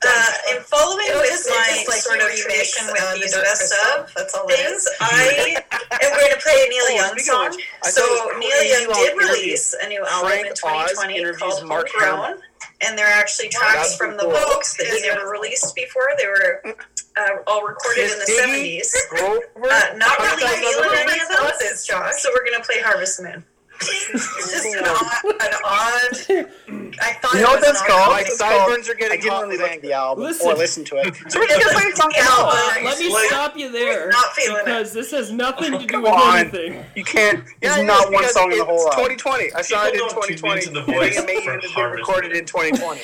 uh, 0.05 0.33
in 0.51 0.61
following 0.63 1.07
It 1.07 1.15
with 1.15 1.31
was 1.31 1.47
my 1.49 1.85
like 1.87 2.01
sort 2.03 2.19
of 2.19 2.27
tradition 2.35 2.87
with 2.91 3.01
uh, 3.01 3.15
these 3.15 3.31
the 3.33 3.39
best 3.43 3.73
of 3.95 4.11
That's 4.17 4.35
all 4.35 4.47
it 4.49 4.57
things, 4.59 4.83
is. 4.83 4.89
I 5.01 5.63
am 6.03 6.11
going 6.19 6.33
to 6.33 6.39
play 6.43 6.59
a 6.67 6.69
Neil 6.69 6.83
Oh, 6.91 6.95
Young 6.97 7.19
song. 7.19 7.53
So 7.85 8.03
thought 8.03 8.33
it 8.33 8.35
was 8.35 8.41
Neil 8.43 8.81
Young 8.83 8.93
did 8.99 9.13
interview. 9.13 9.29
release 9.29 9.75
a 9.81 9.87
new 9.89 10.05
album 10.05 10.31
Frank 10.31 10.47
in 10.49 10.55
2020 10.55 11.17
interviews 11.17 11.39
called 11.39 11.69
Mark 11.69 11.89
Homegrown, 11.95 12.41
and 12.85 12.99
they're 12.99 13.07
actually 13.07 13.49
tracks 13.51 13.95
That's 13.95 13.97
from 13.97 14.17
the 14.17 14.25
cool. 14.25 14.33
books 14.33 14.77
that 14.77 14.89
he 14.89 15.07
never 15.07 15.29
released 15.31 15.73
before. 15.77 16.09
They 16.19 16.27
were 16.27 16.75
uh, 17.17 17.29
all 17.47 17.63
recorded 17.65 18.11
in 18.11 18.19
the 18.19 18.25
Diggy, 18.25 18.81
70s. 18.81 18.93
Uh, 19.63 19.97
not 19.97 20.19
really 20.19 20.43
feeling 20.43 20.91
any 20.95 21.21
of 21.21 21.29
those, 21.29 21.87
Josh. 21.87 22.15
So 22.21 22.31
we're 22.35 22.51
gonna 22.51 22.65
play 22.65 22.81
Harvest 22.81 23.23
Moon. 23.23 23.45
It's 23.81 24.51
just 24.53 24.67
an 24.67 24.85
odd, 24.85 25.43
an 25.43 25.55
odd. 25.65 26.97
I 27.01 27.13
thought 27.15 27.35
You 27.35 27.41
know 27.41 27.49
what 27.51 27.61
was 27.61 27.65
that's 27.67 27.83
called? 27.83 28.01
odd 28.09 28.11
My 28.13 28.23
thing. 28.23 28.37
sideburns 28.37 28.89
are 28.89 28.93
I 28.93 28.97
didn't 29.17 29.29
hot 29.29 29.43
really 29.49 29.59
like 29.59 29.81
the 29.83 29.93
album 29.93 30.25
Listen. 30.25 30.51
or 30.51 30.55
listen 30.55 30.85
to 30.85 30.97
it. 30.97 31.15
So 31.31 31.41
we're 31.41 31.47
just 31.49 31.65
gonna 31.65 31.79
play 31.81 31.91
a 31.93 31.97
song 31.97 32.13
Yeah, 32.17 32.23
now. 32.25 32.47
Let 32.85 32.99
me 33.01 33.13
Like- 33.13 33.29
stop 33.29 33.57
you 33.57 33.71
there 33.73 34.09
Not 34.11 34.33
feeling 34.35 34.61
it. 34.61 34.65
because 34.67 34.93
this 34.93 35.11
has 35.11 35.33
nothing 35.33 35.73
to 35.73 35.79
do 35.79 35.87
Come 35.87 36.03
with 36.03 36.13
on. 36.13 36.39
anything. 36.39 36.85
You 36.95 37.05
can't. 37.05 37.45
There's 37.61 37.77
Yeah, 37.79 37.83
not 37.83 38.03
it's 38.03 38.11
one 38.11 38.21
because 38.23 38.33
song 38.35 38.53
in 38.53 38.59
the 38.59 38.65
it's 38.65 38.65
whole 38.67 38.93
album. 38.93 39.17
2020. 39.17 39.53
I 39.55 39.63
saw 39.63 39.85
it 39.85 39.87
in 39.87 39.93
People 39.95 40.09
don't 40.09 40.27
tune 40.29 40.37
2020. 40.37 40.61
into 40.61 40.71
the 40.73 40.79
and 40.81 40.95
voice 40.95 41.19
it 41.19 41.27
made 41.27 41.43
for 41.45 41.55
it 41.55 41.63
been 41.75 41.91
recorded 41.91 42.33
in 42.37 42.45
2020. 42.45 43.01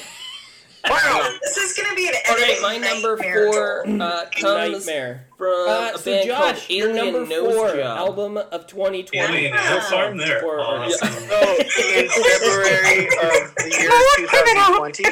Wow. 0.91 1.35
This 1.43 1.57
is 1.57 1.73
gonna 1.77 1.95
be 1.95 2.09
an 2.09 2.15
All 2.29 2.37
right, 2.37 2.59
my 2.63 2.77
number 2.79 3.17
nightmare, 3.17 3.53
four 3.53 3.87
uh, 4.03 4.25
comes 4.37 4.87
Nightmare. 4.87 5.27
from 5.37 5.69
Uh, 5.69 5.93
a 5.95 5.99
so 5.99 6.05
band 6.11 6.27
Josh, 6.29 6.39
called 6.39 6.71
your 6.71 6.89
Alien 6.91 7.05
number 7.15 7.27
Nose 7.27 7.55
four 7.55 7.69
Job. 7.77 7.99
album 7.99 8.37
of 8.39 8.67
2020. 8.67 9.19
Alien 9.19 9.55
Ant 9.55 9.83
Farm 9.85 10.17
there. 10.17 10.45
Or- 10.45 10.59
or- 10.61 10.79
Awesome. 10.85 11.09
So 11.09 11.57
in 11.89 12.09
February 12.09 13.07
of 13.07 13.55
the 13.57 13.69
year 13.79 13.91
2020, 14.29 15.05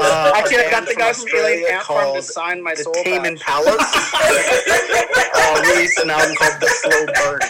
uh, 0.00 0.32
Actually, 0.36 0.64
I 0.64 0.70
got 0.70 0.86
the 0.86 0.92
from 0.92 0.98
guy 1.02 1.12
from 1.12 1.28
Alien 1.28 1.64
Australia 1.64 1.66
Ant 1.74 1.84
Farm 1.84 2.00
to 2.00 2.04
called 2.12 2.24
sign 2.24 2.62
my 2.62 2.74
the 2.74 2.82
soul 2.82 2.94
Tame 3.04 3.22
back. 3.22 3.32
Impalas 3.32 3.78
uh, 5.34 5.60
released 5.62 5.98
an 6.00 6.10
album 6.10 6.34
called 6.36 6.60
The 6.60 6.68
Slow 6.80 7.06
Burn. 7.14 7.40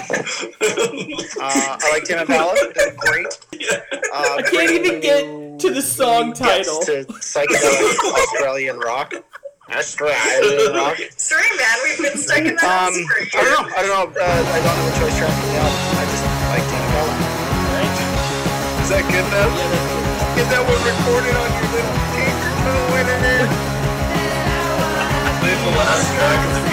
Uh, 1.40 1.76
I 1.80 1.90
like 1.92 2.04
Tame 2.04 2.18
Impala; 2.18 2.54
they're 2.74 2.94
great. 2.96 3.26
Uh, 4.12 4.36
I 4.38 4.42
can't 4.42 4.70
even 4.70 5.00
get 5.00 5.24
to 5.58 5.70
the 5.74 5.82
song 5.82 6.32
title. 6.32 6.78
to 6.82 7.04
psychedelic 7.18 7.98
Australian 7.98 8.78
rock. 8.78 9.12
Australian 9.70 10.72
rock. 10.78 10.96
Sorry, 11.16 11.44
man, 11.56 11.76
we've 11.84 11.98
been 11.98 12.16
stuck 12.18 12.38
in 12.38 12.54
that 12.56 12.88
Um, 12.88 12.94
for 13.04 13.38
I 13.38 13.42
don't 13.42 13.52
know. 13.52 13.64
I 13.76 13.80
don't 13.82 13.92
know. 13.92 14.06
Uh, 14.14 14.24
I 14.24 14.58
don't 14.62 14.76
have 14.78 14.88
a 14.88 14.96
choice 15.02 15.16
track 15.18 15.32
from 15.34 15.48
the 15.50 15.58
album. 15.58 15.98
I 15.98 16.04
just 16.08 16.24
like 16.48 16.64
Tame 16.70 16.84
Impala. 16.88 17.14
Is 18.82 18.88
that 18.94 19.04
good 19.12 19.26
enough? 19.28 19.52
Yeah, 19.52 19.68
that's 19.68 19.84
good. 19.92 20.40
Is 20.40 20.48
that 20.54 20.62
one 20.62 20.80
recorded 20.86 21.34
on 21.36 21.48
your 21.58 21.68
little 21.74 21.96
tinker 22.14 22.52
toy 22.64 23.02
there? 23.04 23.46
Play 25.42 25.54
the 25.58 25.70
last 25.76 26.06
track 26.16 26.67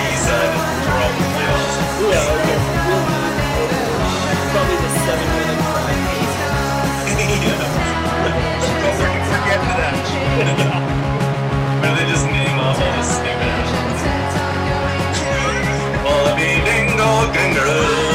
Where 11.79 11.95
they 11.95 12.05
just 12.11 12.27
name 12.27 12.59
off 12.59 12.75
all 12.75 12.91
the 12.91 13.03
stupid 13.07 13.47
animals. 13.55 14.03
Wallaby 16.03 16.59
dingo 16.67 17.31
kangaroo. 17.31 18.11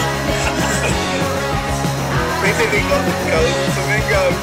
Basically, 2.44 2.85
go 2.92 3.00
go 3.24 3.40
flamingo. 3.72 4.37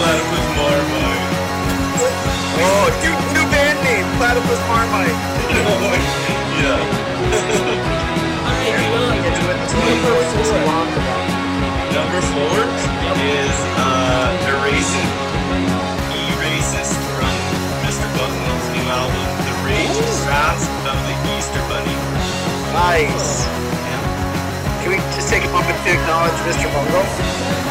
Platypus 0.00 0.48
Marmite. 0.56 1.20
Oh, 2.64 2.88
dude, 3.04 3.20
new 3.36 3.44
band 3.52 3.76
name, 3.84 4.08
Platypus 4.16 4.60
Marmite. 4.72 5.20
yeah. 7.84 8.00
Number 11.94 12.20
four. 12.30 12.62
Is 13.24 13.58
uh, 13.78 14.30
It. 14.44 15.08
From 17.14 17.34
Mr. 17.82 18.06
Bungle's 18.14 18.66
new 18.70 18.86
album, 18.86 19.26
The 19.42 19.54
Rage 19.66 19.98
of 20.86 20.98
the 21.10 21.16
Easter 21.34 21.62
Bunny. 21.66 21.96
Nice. 22.70 23.46
Can 24.82 24.90
we 24.90 24.98
just 25.16 25.28
take 25.28 25.44
a 25.44 25.50
moment 25.50 25.78
to 25.82 25.90
acknowledge 25.90 26.38
Mr. 26.46 26.70
Bungle? 26.70 27.02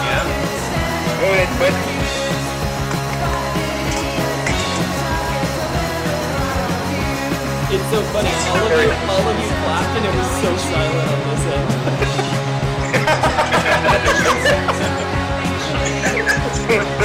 Yeah. 0.03 0.27
Go 1.19 1.27
ahead, 1.31 1.51
but 1.59 2.02
so 7.93 8.01
funny. 8.10 8.34
All 8.49 8.58
of 8.58 8.73
you, 8.73 8.89
all 9.06 9.21
of 9.21 9.38
you 9.38 9.53
clapped, 9.62 9.93
and 9.93 10.01
it 10.01 10.13
was 10.17 10.25
so 10.41 10.49
silent 10.65 11.13
on 11.13 11.19
this 11.29 11.45
end. 11.53 11.69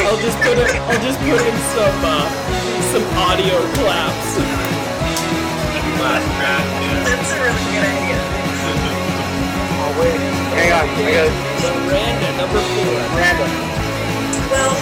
I'll 0.09 0.17
just 0.25 0.39
put 0.41 0.57
it. 0.57 0.71
I'll 0.89 1.03
just 1.05 1.21
put 1.21 1.45
in 1.45 1.57
some 1.77 2.01
uh, 2.09 2.25
some 2.89 3.05
audio 3.21 3.61
claps. 3.77 4.41
Last 6.01 6.25
rat, 6.41 6.65
yeah. 6.81 7.05
That's 7.05 7.37
a 7.37 7.39
really 7.45 7.65
good 7.69 7.85
idea. 7.85 8.17
Oh 9.77 9.93
wait, 10.01 10.17
hang 10.57 10.73
on. 10.73 10.89
I 10.89 11.13
got 11.13 11.29
So 11.61 11.69
Miranda, 11.85 12.33
number 12.41 12.65
four. 12.65 12.97
Miranda. 13.13 13.45
Well, 14.49 14.73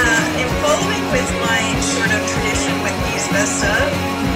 uh, 0.00 0.40
in 0.40 0.48
following 0.64 1.04
with 1.12 1.28
my 1.44 1.60
sort 1.80 2.08
of 2.08 2.20
tradition 2.24 2.72
with 2.80 2.96
these 3.04 3.28
best 3.28 3.60
of 3.60 3.84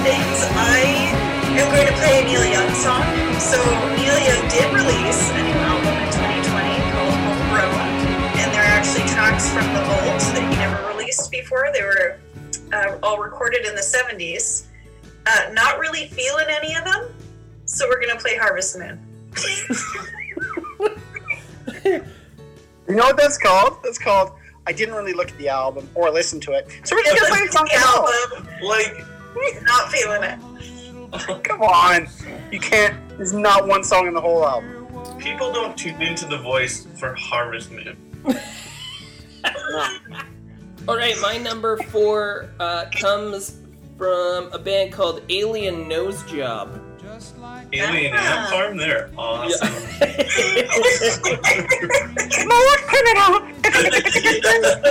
things, 0.05 0.37
I 0.53 1.09
am 1.57 1.65
going 1.73 1.87
to 1.87 1.97
play 1.97 2.21
a 2.21 2.25
Neil 2.25 2.45
Young 2.45 2.69
song. 2.77 3.05
So 3.41 3.57
Neil 3.97 4.19
Young 4.21 4.43
did 4.53 4.69
release 4.69 5.21
a 5.33 5.41
new 5.41 5.57
album 5.65 5.95
in 5.97 6.09
2020 6.13 6.77
called 6.93 7.17
Homegrown, 7.25 7.81
and 8.37 8.47
there 8.53 8.61
are 8.61 8.73
actually 8.77 9.05
tracks 9.09 9.49
from 9.49 9.65
the 9.73 9.81
vault 9.81 10.21
that 10.37 10.45
he 10.45 10.55
never 10.57 10.87
released 10.93 11.31
before. 11.31 11.69
They 11.73 11.81
were 11.81 12.19
uh, 12.73 12.99
all 13.01 13.17
recorded 13.17 13.65
in 13.65 13.73
the 13.73 13.81
70s. 13.81 14.67
Uh, 15.25 15.49
not 15.53 15.79
really 15.79 16.07
feeling 16.09 16.45
any 16.49 16.75
of 16.75 16.85
them, 16.85 17.09
so 17.65 17.87
we're 17.87 17.99
gonna 17.99 18.19
play 18.19 18.37
Harvest 18.37 18.77
Moon. 18.77 19.01
You 22.87 22.95
know 22.95 23.05
what 23.05 23.17
that's 23.17 23.37
called? 23.37 23.77
That's 23.83 23.97
called. 23.97 24.33
I 24.67 24.71
didn't 24.73 24.95
really 24.95 25.13
look 25.13 25.31
at 25.31 25.37
the 25.37 25.49
album 25.49 25.89
or 25.95 26.09
listen 26.09 26.39
to 26.41 26.51
it. 26.53 26.67
So 26.83 26.95
we're 26.95 27.03
just 27.03 27.17
gonna 27.21 27.35
play 27.35 27.45
a 27.47 27.51
song 27.51 27.65
the 27.71 27.79
from 27.79 28.43
album, 28.43 28.47
Like, 28.63 29.05
not 29.63 29.91
feeling 29.91 30.23
it. 30.23 30.39
it. 31.13 31.43
Come 31.43 31.61
on, 31.61 32.07
you 32.51 32.59
can't. 32.59 32.95
There's 33.17 33.33
not 33.33 33.67
one 33.67 33.83
song 33.83 34.07
in 34.07 34.13
the 34.13 34.21
whole 34.21 34.45
album. 34.45 34.87
people 35.19 35.51
don't 35.53 35.77
tune 35.77 36.01
into 36.01 36.25
the 36.25 36.37
voice 36.39 36.87
for 36.97 37.13
Harvest 37.15 37.71
Moon. 37.71 37.95
All 40.87 40.95
right, 40.97 41.15
my 41.21 41.37
number 41.37 41.77
four 41.77 42.49
uh, 42.59 42.85
comes 42.95 43.57
from 43.97 44.49
a 44.51 44.59
band 44.59 44.91
called 44.91 45.21
Alien 45.29 45.87
Nose 45.87 46.21
Job. 46.23 46.81
Alien 47.73 48.13
Ah. 48.13 48.41
Ant 48.41 48.49
Farm, 48.49 48.77
they're 48.77 49.09
awesome. 49.17 49.67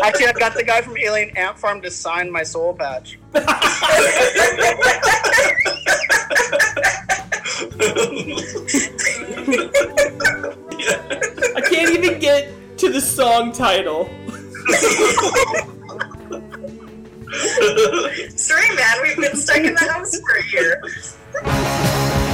Actually, 0.02 0.26
I've 0.26 0.38
got 0.38 0.54
the 0.54 0.64
guy 0.66 0.80
from 0.80 0.96
Alien 0.96 1.36
Ant 1.36 1.58
Farm 1.58 1.80
to 1.82 1.90
sign 1.90 2.30
my 2.30 2.42
soul 2.42 2.74
patch. 2.74 3.18
I 10.36 11.62
can't 11.68 11.90
even 11.90 12.18
get 12.18 12.48
to 12.78 12.90
the 12.90 13.00
song 13.00 13.52
title. 13.52 14.06
Sorry, 18.36 18.74
man, 18.74 18.96
we've 19.02 19.16
been 19.16 19.36
stuck 19.36 19.58
in 19.58 19.74
the 19.74 19.88
house 19.90 20.18
for 20.18 20.36
a 20.36 20.44
year. 20.52 20.82
Thank 21.42 22.28
you. 22.28 22.33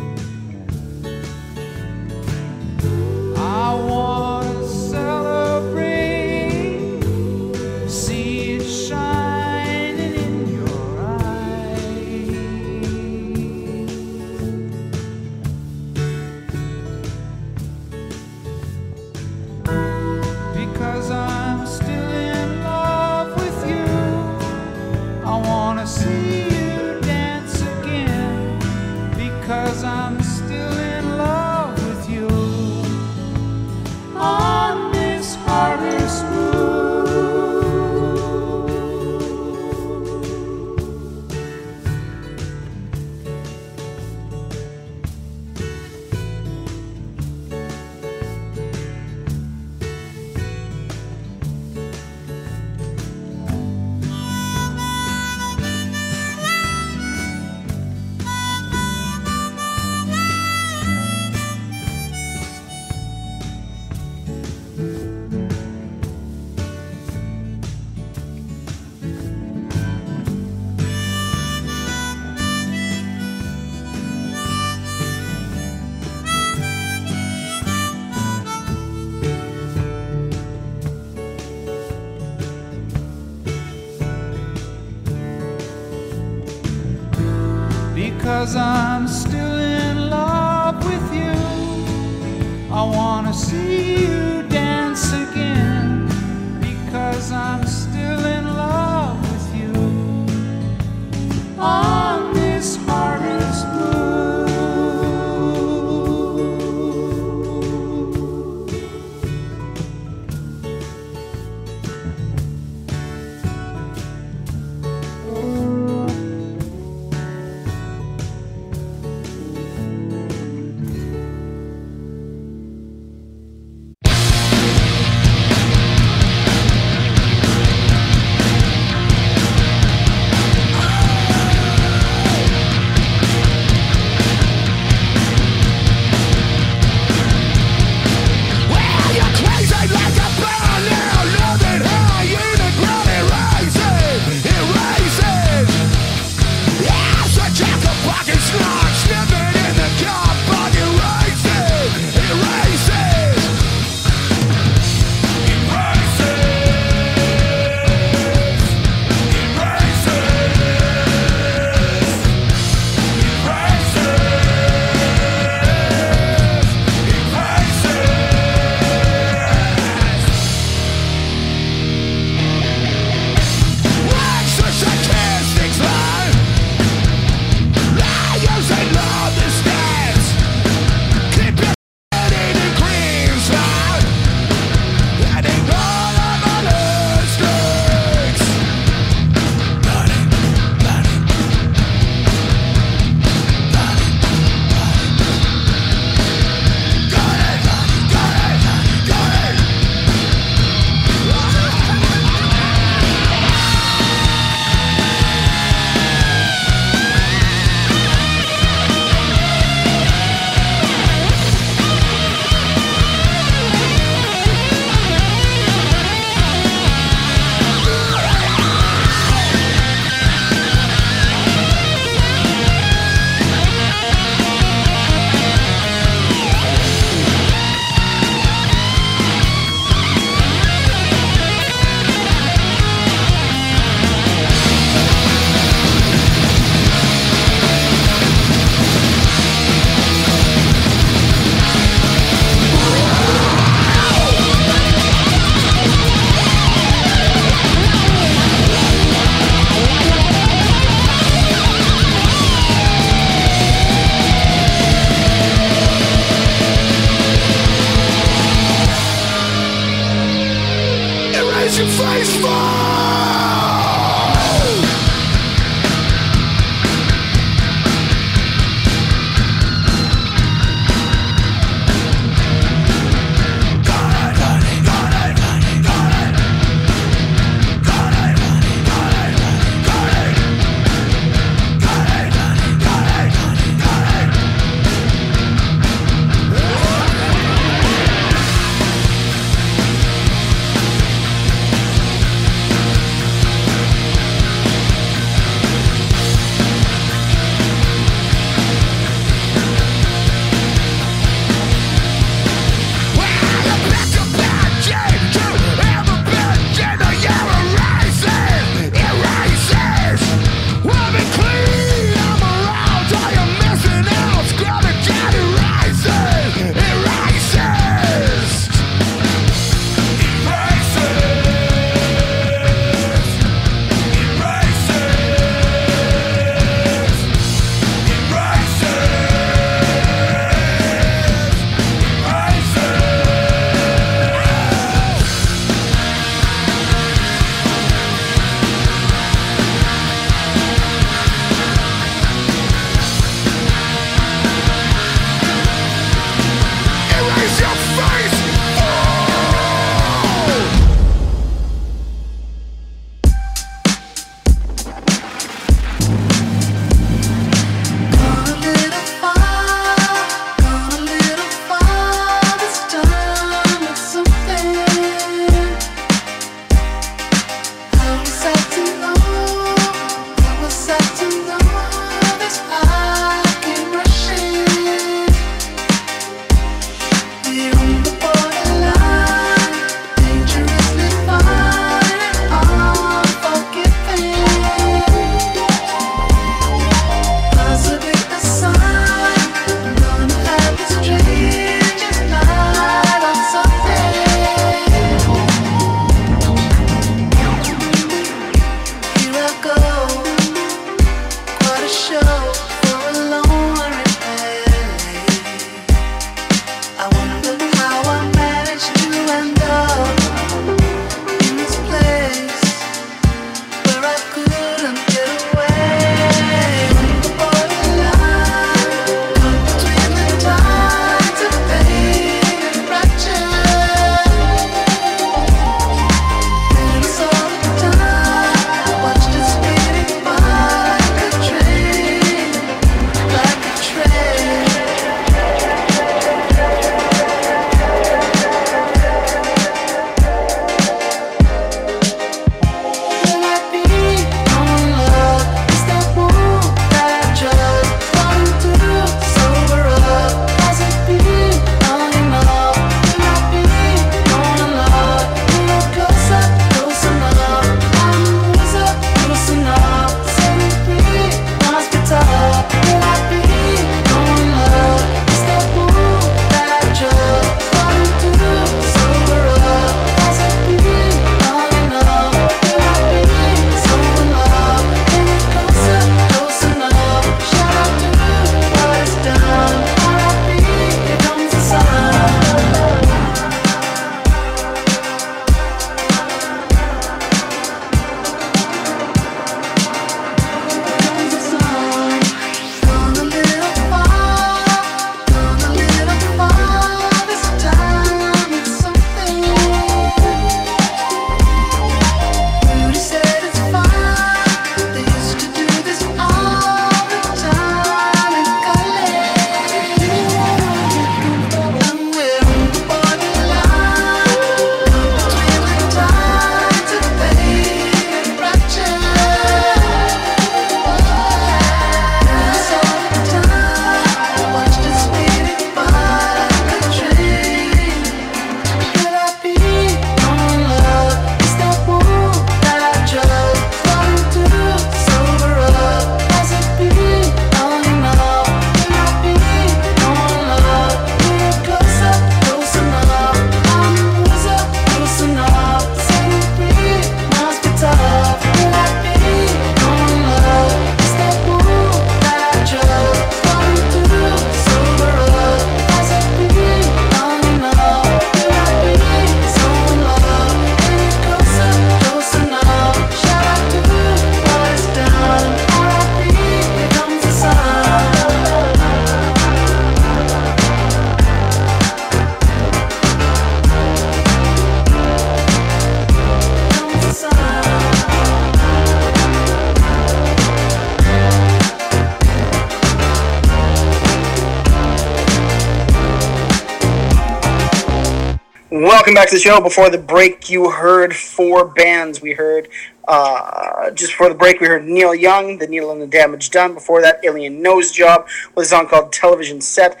Welcome 588.82 589.14
back 589.14 589.28
to 589.28 589.36
the 589.36 589.40
show. 589.40 589.60
Before 589.60 589.90
the 589.90 589.96
break, 589.96 590.50
you 590.50 590.68
heard 590.68 591.14
four 591.14 591.66
bands. 591.66 592.20
We 592.20 592.32
heard, 592.32 592.68
uh, 593.06 593.92
just 593.92 594.10
before 594.10 594.28
the 594.28 594.34
break, 594.34 594.60
we 594.60 594.66
heard 594.66 594.84
Neil 594.84 595.14
Young, 595.14 595.56
The 595.56 595.68
Needle 595.68 595.92
and 595.92 596.02
the 596.02 596.06
Damage 596.08 596.50
Done. 596.50 596.74
Before 596.74 597.00
that, 597.00 597.20
Alien 597.22 597.62
Nose 597.62 597.92
Job 597.92 598.26
with 598.56 598.66
a 598.66 598.68
song 598.68 598.88
called 598.88 599.12
Television 599.12 599.60
Set. 599.60 600.00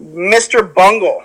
Mr. 0.00 0.74
Bungle 0.74 1.22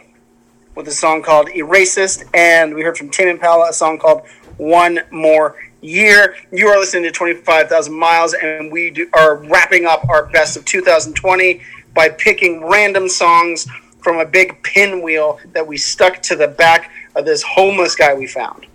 with 0.75 0.89
a 0.89 0.91
song 0.91 1.21
called 1.21 1.47
Eracist. 1.47 2.25
And 2.33 2.75
we 2.75 2.81
heard 2.81 2.97
from 2.97 3.09
Tame 3.09 3.29
Impala 3.29 3.69
a 3.69 3.73
song 3.73 3.97
called 3.97 4.23
One 4.57 4.99
More 5.09 5.55
Year. 5.79 6.35
You 6.51 6.67
are 6.67 6.77
listening 6.77 7.03
to 7.03 7.11
25,000 7.11 7.93
Miles, 7.93 8.33
and 8.33 8.69
we 8.69 8.89
do, 8.89 9.09
are 9.13 9.37
wrapping 9.37 9.85
up 9.85 10.03
our 10.09 10.25
best 10.25 10.57
of 10.57 10.65
2020 10.65 11.61
by 11.93 12.09
picking 12.09 12.65
random 12.65 13.07
songs 13.07 13.67
from 14.01 14.19
a 14.19 14.25
big 14.25 14.61
pinwheel 14.63 15.39
that 15.53 15.65
we 15.65 15.77
stuck 15.77 16.21
to 16.23 16.35
the 16.35 16.47
back 16.47 16.91
of 17.15 17.25
this 17.25 17.43
homeless 17.43 17.95
guy 17.95 18.13
we 18.13 18.27
found. 18.27 18.65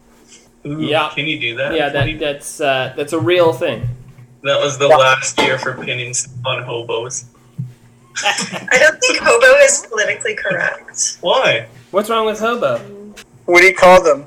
Ooh, 0.67 0.81
Yeah. 0.81 1.11
Can 1.15 1.27
you 1.27 1.39
do 1.39 1.57
that? 1.57 1.75
Yeah, 1.75 1.89
that, 1.91 2.19
that's 2.19 2.61
uh, 2.61 2.93
that's 2.97 3.13
a 3.13 3.21
real 3.21 3.53
thing. 3.53 3.87
That 4.43 4.61
was 4.61 4.77
the 4.79 4.89
last 4.89 5.39
year 5.41 5.59
for 5.59 5.73
pinning 5.75 6.15
on 6.45 6.63
hobos. 6.63 7.25
I 8.23 8.79
don't 8.79 9.01
think 9.01 9.19
hobo 9.21 9.47
is 9.65 9.87
politically 9.89 10.35
correct. 10.35 11.19
Why? 11.21 11.67
What's 11.91 12.11
wrong 12.11 12.27
with 12.27 12.39
hobo? 12.39 12.79
What 13.47 13.61
do 13.61 13.67
you 13.67 13.75
call 13.75 14.03
them? 14.03 14.27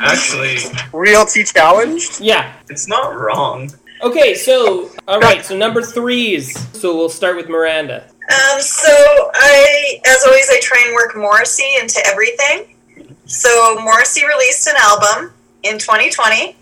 Actually, 0.00 0.58
Realty 0.92 1.44
challenged? 1.44 2.20
Yeah. 2.20 2.52
it's 2.68 2.88
not 2.88 3.14
wrong. 3.18 3.70
Okay, 4.02 4.34
so 4.34 4.90
all 5.08 5.20
right, 5.20 5.44
so 5.44 5.56
number 5.56 5.80
threes. 5.82 6.58
So 6.78 6.94
we'll 6.96 7.08
start 7.08 7.36
with 7.36 7.48
Miranda. 7.48 8.10
Um, 8.28 8.60
so 8.60 8.90
I, 9.34 10.00
as 10.06 10.24
always, 10.26 10.48
I 10.50 10.58
try 10.60 10.82
and 10.86 10.94
work 10.94 11.14
Morrissey 11.16 11.68
into 11.80 12.00
everything. 12.06 12.74
So 13.26 13.78
Morrissey 13.80 14.26
released 14.26 14.66
an 14.66 14.74
album 14.78 15.32
in 15.62 15.78
2020. 15.78 16.56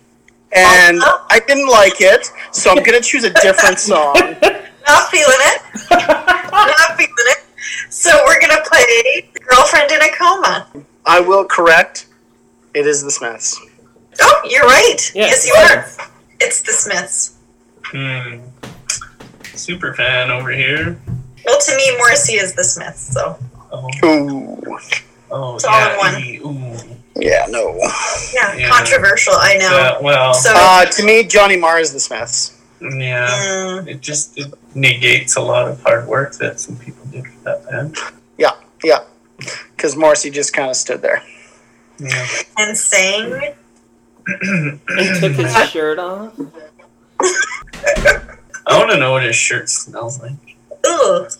And 0.56 1.00
I 1.02 1.40
didn't 1.48 1.68
like 1.68 2.00
it, 2.00 2.30
so 2.52 2.70
I'm 2.70 2.82
gonna 2.84 3.00
choose 3.00 3.24
a 3.24 3.30
different 3.42 3.78
song. 3.90 4.14
Not 4.14 5.08
feeling 5.10 5.40
it. 5.40 5.62
Not 5.90 6.96
feeling 6.96 7.10
it. 7.16 7.44
So 7.90 8.10
we're 8.24 8.40
gonna 8.40 8.62
play 8.64 9.28
"Girlfriend 9.48 9.90
in 9.90 10.00
a 10.00 10.10
Coma." 10.16 10.68
I 11.06 11.18
will 11.18 11.44
correct. 11.44 12.06
It 12.72 12.86
is 12.86 13.02
the 13.02 13.10
Smiths. 13.10 13.58
Oh, 14.20 14.40
you're 14.48 14.62
right. 14.62 15.12
Yeah, 15.14 15.26
yes, 15.26 15.44
you 15.46 15.54
are. 15.54 15.86
It's 16.40 16.60
the 16.62 16.72
Smiths. 16.72 17.36
Hmm. 17.86 18.40
Super 19.56 19.92
fan 19.94 20.30
over 20.30 20.50
here. 20.52 20.98
Well, 21.47 21.59
to 21.61 21.76
me, 21.76 21.97
Morrissey 21.99 22.34
is 22.34 22.55
the 22.55 22.64
Smiths. 22.64 23.12
So 23.12 23.38
Oh, 23.72 23.88
Ooh. 24.05 24.62
oh 25.30 25.55
It's 25.57 25.64
all 25.64 25.72
yeah. 25.72 25.92
in 25.92 25.99
one. 25.99 26.22
he- 26.22 26.36
ooh. 26.38 26.76
Yeah, 27.16 27.47
no. 27.49 27.76
yeah, 28.34 28.55
Yeah. 28.57 28.68
controversial. 28.70 29.34
I 29.36 29.57
know. 29.57 29.70
Yeah, 29.70 29.99
well, 30.01 30.34
So 30.34 30.51
Uh, 30.55 30.84
to 30.86 31.03
me, 31.05 31.22
Johnny 31.24 31.57
Marr 31.57 31.78
is 31.78 31.92
the 31.92 32.01
Smiths. 32.01 32.53
yeah. 32.80 33.28
mm, 33.28 33.86
It 33.88 34.01
just 34.01 34.36
it 34.38 34.53
negates 34.74 35.36
a 35.36 35.40
lot 35.40 35.68
of 35.68 35.80
hard 35.82 36.07
work 36.09 36.34
that 36.38 36.59
some 36.61 36.76
people 36.76 37.05
did 37.07 37.24
for 37.26 37.38
that 37.45 37.68
band. 37.70 37.97
Yeah, 38.38 38.53
yeah. 38.82 39.01
Because 39.76 39.97
Morrissey 39.97 40.30
just 40.30 40.53
kind 40.53 40.70
of 40.70 40.76
stood 40.76 41.03
there. 41.03 41.22
Yeah. 41.99 42.26
and 42.59 42.76
sang. 42.76 43.55
And 44.26 44.80
took 45.20 45.32
his 45.32 45.55
shirt 45.70 45.99
off. 45.99 46.32
I 48.66 48.78
want 48.78 48.90
to 48.90 48.97
know 48.97 49.12
what 49.12 49.22
his 49.22 49.36
shirt 49.36 49.68
smells 49.68 50.20
like. 50.20 50.53
Ugh. 50.87 51.30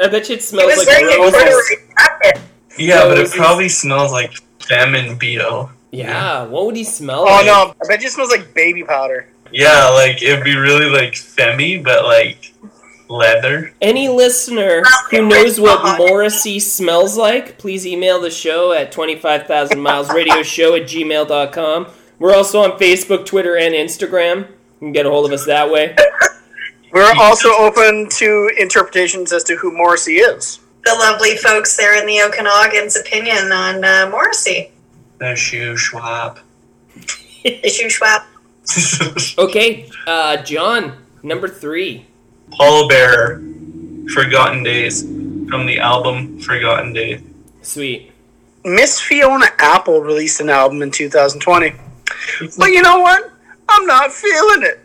I 0.00 0.08
bet 0.08 0.28
you 0.28 0.34
it 0.34 0.40
He 0.40 0.46
smells 0.46 0.76
was 0.76 0.86
like 0.86 1.02
wearing 1.02 1.18
a 1.18 1.22
roses. 1.22 1.76
Yeah, 2.78 3.04
but 3.04 3.18
it 3.18 3.30
probably 3.30 3.68
smells 3.68 4.10
like 4.12 4.32
femme 4.60 4.94
and 4.94 5.18
bo. 5.18 5.70
Yeah, 5.90 6.44
what 6.46 6.64
would 6.66 6.76
he 6.76 6.84
smell 6.84 7.20
Oh 7.20 7.24
like? 7.24 7.46
no, 7.46 7.74
I 7.82 7.86
bet 7.88 8.00
you 8.00 8.06
it 8.06 8.12
smells 8.12 8.30
like 8.30 8.54
baby 8.54 8.82
powder. 8.82 9.28
Yeah, 9.52 9.88
like 9.90 10.22
it'd 10.22 10.42
be 10.44 10.56
really 10.56 10.86
like 10.88 11.14
femmy, 11.14 11.76
but 11.76 12.04
like 12.04 12.54
leather. 13.08 13.74
Any 13.82 14.08
listener 14.08 14.82
who 15.10 15.28
knows 15.28 15.60
what 15.60 15.98
Morrissey 15.98 16.58
smells 16.60 17.18
like, 17.18 17.58
please 17.58 17.86
email 17.86 18.18
the 18.18 18.30
show 18.30 18.72
at 18.72 18.90
25,000milesradioshow 18.92 20.80
at 20.80 20.88
gmail.com. 20.88 21.86
We're 22.18 22.34
also 22.34 22.60
on 22.62 22.78
Facebook, 22.78 23.26
Twitter, 23.26 23.58
and 23.58 23.74
Instagram. 23.74 24.38
You 24.48 24.78
can 24.78 24.92
get 24.92 25.04
a 25.04 25.10
hold 25.10 25.26
of 25.26 25.32
us 25.32 25.44
that 25.44 25.70
way. 25.70 25.94
We're 26.92 27.14
also 27.18 27.48
open 27.54 28.08
to 28.10 28.50
interpretations 28.58 29.32
as 29.32 29.44
to 29.44 29.56
who 29.56 29.72
Morrissey 29.72 30.16
is. 30.16 30.60
The 30.84 30.94
lovely 30.94 31.36
folks 31.36 31.76
there 31.76 31.98
in 31.98 32.06
the 32.06 32.20
Okanagan's 32.22 32.96
opinion 32.96 33.50
on 33.52 33.84
uh, 33.84 34.08
Morrissey. 34.10 34.72
The 35.18 35.34
shoe 35.34 35.76
swap. 35.76 36.40
Issue 37.44 37.88
Schwab. 37.88 38.22
Okay, 39.38 39.90
uh, 40.06 40.36
John, 40.42 40.96
number 41.22 41.48
three. 41.48 42.06
Paul 42.50 42.88
Pallbearer, 42.88 44.10
Forgotten 44.10 44.62
Days, 44.62 45.02
from 45.02 45.66
the 45.66 45.78
album 45.78 46.38
Forgotten 46.38 46.92
Days. 46.92 47.20
Sweet. 47.62 48.12
Miss 48.64 49.00
Fiona 49.00 49.46
Apple 49.58 50.00
released 50.00 50.40
an 50.40 50.50
album 50.50 50.82
in 50.82 50.90
2020. 50.90 51.74
But 52.56 52.66
you 52.66 52.82
know 52.82 53.00
what? 53.00 53.32
I'm 53.68 53.86
not 53.86 54.12
feeling 54.12 54.62
it. 54.62 54.81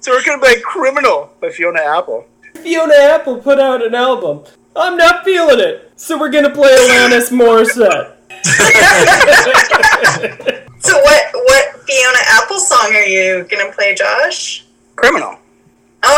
So 0.00 0.10
we're 0.12 0.24
gonna 0.24 0.40
play 0.40 0.60
Criminal 0.60 1.30
by 1.40 1.50
Fiona 1.50 1.80
Apple. 1.80 2.26
Fiona 2.56 2.94
Apple 2.94 3.36
put 3.38 3.58
out 3.60 3.84
an 3.86 3.94
album. 3.94 4.42
I'm 4.74 4.96
not 4.96 5.24
feeling 5.24 5.60
it. 5.60 5.92
So 5.96 6.18
we're 6.18 6.30
gonna 6.30 6.50
play 6.50 6.70
Alanis 6.70 7.30
Morissette. 7.30 8.16
So 10.82 10.98
what 11.00 11.22
what 11.32 11.80
Fiona 11.86 12.18
Apple 12.30 12.58
song 12.58 12.92
are 12.92 13.04
you 13.04 13.44
gonna 13.48 13.70
play, 13.72 13.94
Josh? 13.94 14.64
Criminal. 14.96 15.38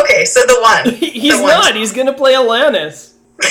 Okay, 0.01 0.25
so 0.25 0.41
the 0.47 0.57
one. 0.63 0.89
He's 0.95 1.37
The 1.37 1.43
one. 1.43 1.51
not. 1.53 1.75
He's 1.77 1.93
gonna 1.93 2.15
play 2.15 2.33
Alanis. 2.33 3.13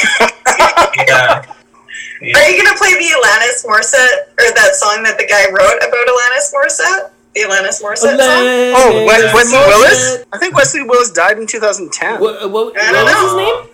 yeah. 1.07 1.45
Are 1.45 2.49
you 2.49 2.57
gonna 2.63 2.75
play 2.77 2.93
the 2.97 3.11
Alanis 3.13 3.63
Morissette 3.63 4.25
or 4.39 4.49
that 4.55 4.73
song 4.73 5.03
that 5.03 5.17
the 5.19 5.27
guy 5.27 5.45
wrote 5.51 5.77
about 5.77 6.07
Alanis 6.07 6.51
Morissette? 6.51 7.11
The 7.33 7.41
Alanis 7.41 7.81
Morissette 7.81 8.17
song? 8.17 8.73
Oh, 8.75 9.05
Wes- 9.07 9.23
Alanis 9.23 9.33
Wesley 9.33 9.57
Willis? 9.59 10.25
I 10.31 10.37
think 10.37 10.55
Wesley 10.55 10.83
Willis 10.83 11.11
died 11.11 11.39
in 11.39 11.47
2010. 11.47 12.19
What, 12.21 12.51
what, 12.51 12.77
I 12.77 12.91
what 12.91 12.93
don't 12.93 13.05
was 13.05 13.23
his 13.23 13.35
name? 13.35 13.73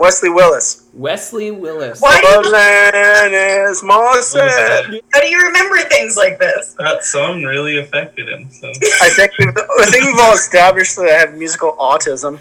Wesley 0.00 0.30
Willis. 0.30 0.86
Wesley 0.94 1.50
Willis. 1.50 2.00
Why 2.00 2.22
do 2.22 2.26
you, 2.26 2.54
Alanis 2.54 3.82
Morissette. 3.82 5.00
how 5.12 5.20
do 5.20 5.28
you 5.28 5.42
remember 5.42 5.76
things 5.90 6.16
like 6.16 6.38
this? 6.38 6.74
That 6.78 7.04
song 7.04 7.42
really 7.42 7.78
affected 7.78 8.26
him. 8.26 8.48
So. 8.50 8.68
I 8.68 9.10
think 9.10 9.32
we've, 9.38 9.48
I 9.48 9.84
think 9.90 10.06
we've 10.06 10.18
all 10.18 10.32
established 10.32 10.96
that 10.96 11.06
I 11.06 11.18
have 11.18 11.34
musical 11.34 11.74
autism. 11.74 12.40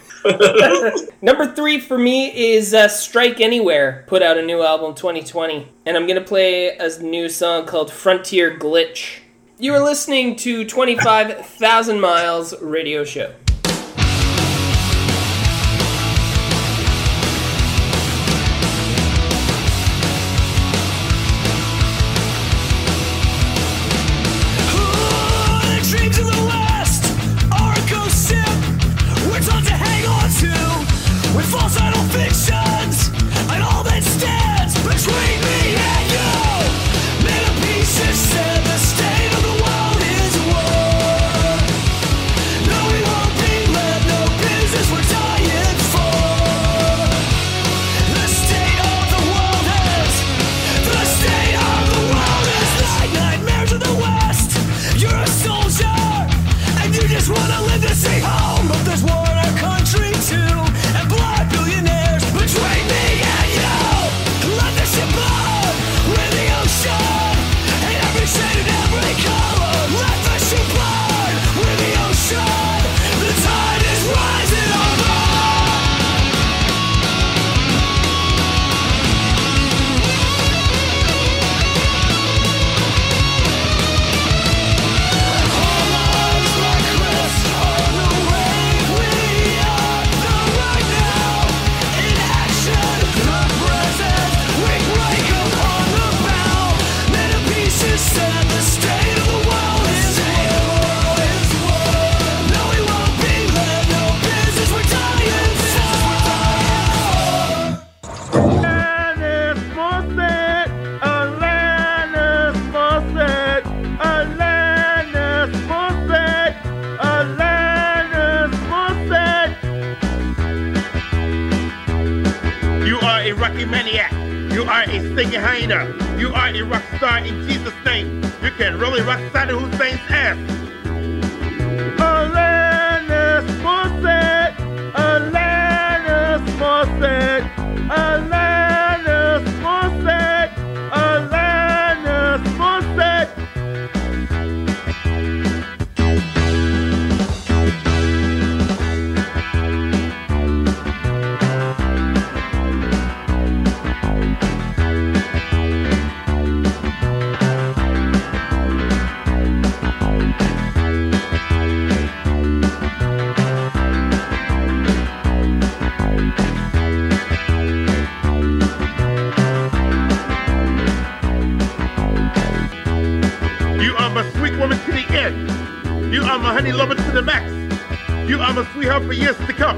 Number 1.21 1.53
three 1.53 1.81
for 1.81 1.97
me 1.97 2.53
is 2.53 2.73
uh, 2.73 2.87
Strike 2.87 3.41
Anywhere. 3.41 4.05
Put 4.07 4.21
out 4.21 4.37
a 4.37 4.41
new 4.41 4.63
album 4.63 4.95
2020, 4.95 5.67
and 5.85 5.97
I'm 5.97 6.07
gonna 6.07 6.21
play 6.21 6.77
a 6.77 6.97
new 6.99 7.27
song 7.27 7.65
called 7.65 7.91
Frontier 7.91 8.57
Glitch. 8.57 9.19
You 9.61 9.73
are 9.73 9.83
listening 9.83 10.37
to 10.37 10.63
25,000 10.63 11.99
Miles 11.99 12.57
Radio 12.61 13.03
Show. 13.03 13.33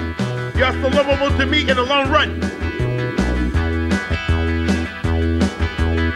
Years 0.02 0.18
to 0.18 0.24
come. 0.24 0.58
You 0.58 0.64
are 0.64 0.74
so 0.74 0.88
lovable 0.90 1.38
to 1.38 1.46
me 1.46 1.62
in 1.62 1.76
the 1.76 1.84
long 1.84 2.10
run. 2.10 2.40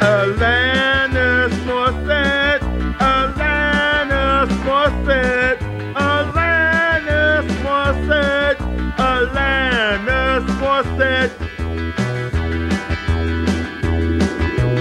Alanis 0.02 1.54
Morissette, 1.66 2.62
Alanis 3.00 4.52
Morissette, 4.66 5.60
Alanis 5.96 7.48
Morissette, 7.64 8.60
Alanis 8.98 10.46
Morissette. 10.60 11.34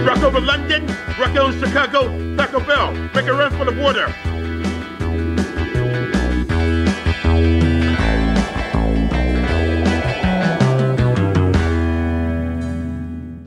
Rock 0.06 0.22
over 0.22 0.40
London, 0.40 0.86
rock 1.18 1.36
over 1.36 1.66
Chicago, 1.66 2.36
Taco 2.36 2.60
Bell, 2.60 2.92
make 3.14 3.26
a 3.26 3.32
run 3.32 3.50
for 3.56 3.64
the 3.64 3.72
border. 3.72 4.33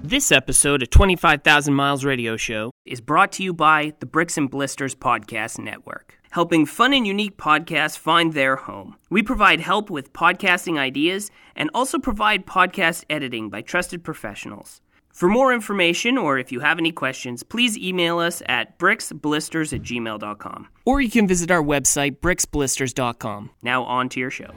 This 0.07 0.31
episode 0.31 0.81
of 0.81 0.89
25,000 0.89 1.73
Miles 1.73 2.05
Radio 2.05 2.37
Show 2.37 2.71
is 2.85 3.01
brought 3.01 3.29
to 3.33 3.43
you 3.43 3.51
by 3.51 3.91
the 3.99 4.05
Bricks 4.05 4.37
and 4.37 4.49
Blisters 4.49 4.95
Podcast 4.95 5.59
Network, 5.59 6.17
helping 6.31 6.65
fun 6.65 6.93
and 6.93 7.05
unique 7.05 7.35
podcasts 7.35 7.97
find 7.97 8.31
their 8.31 8.55
home. 8.55 8.95
We 9.09 9.21
provide 9.21 9.59
help 9.59 9.89
with 9.89 10.13
podcasting 10.13 10.79
ideas 10.79 11.29
and 11.57 11.69
also 11.73 11.99
provide 11.99 12.45
podcast 12.45 13.03
editing 13.09 13.49
by 13.49 13.63
trusted 13.63 14.01
professionals. 14.05 14.79
For 15.11 15.27
more 15.27 15.53
information 15.53 16.17
or 16.17 16.37
if 16.39 16.53
you 16.53 16.61
have 16.61 16.79
any 16.79 16.93
questions, 16.93 17.43
please 17.43 17.77
email 17.77 18.17
us 18.19 18.41
at 18.47 18.79
bricksblisters 18.79 19.73
at 19.73 19.81
gmail.com. 19.81 20.69
Or 20.85 21.01
you 21.01 21.11
can 21.11 21.27
visit 21.27 21.51
our 21.51 21.61
website, 21.61 22.21
bricksblisters.com. 22.21 23.49
Now 23.61 23.83
on 23.83 24.07
to 24.07 24.21
your 24.21 24.31
show. 24.31 24.53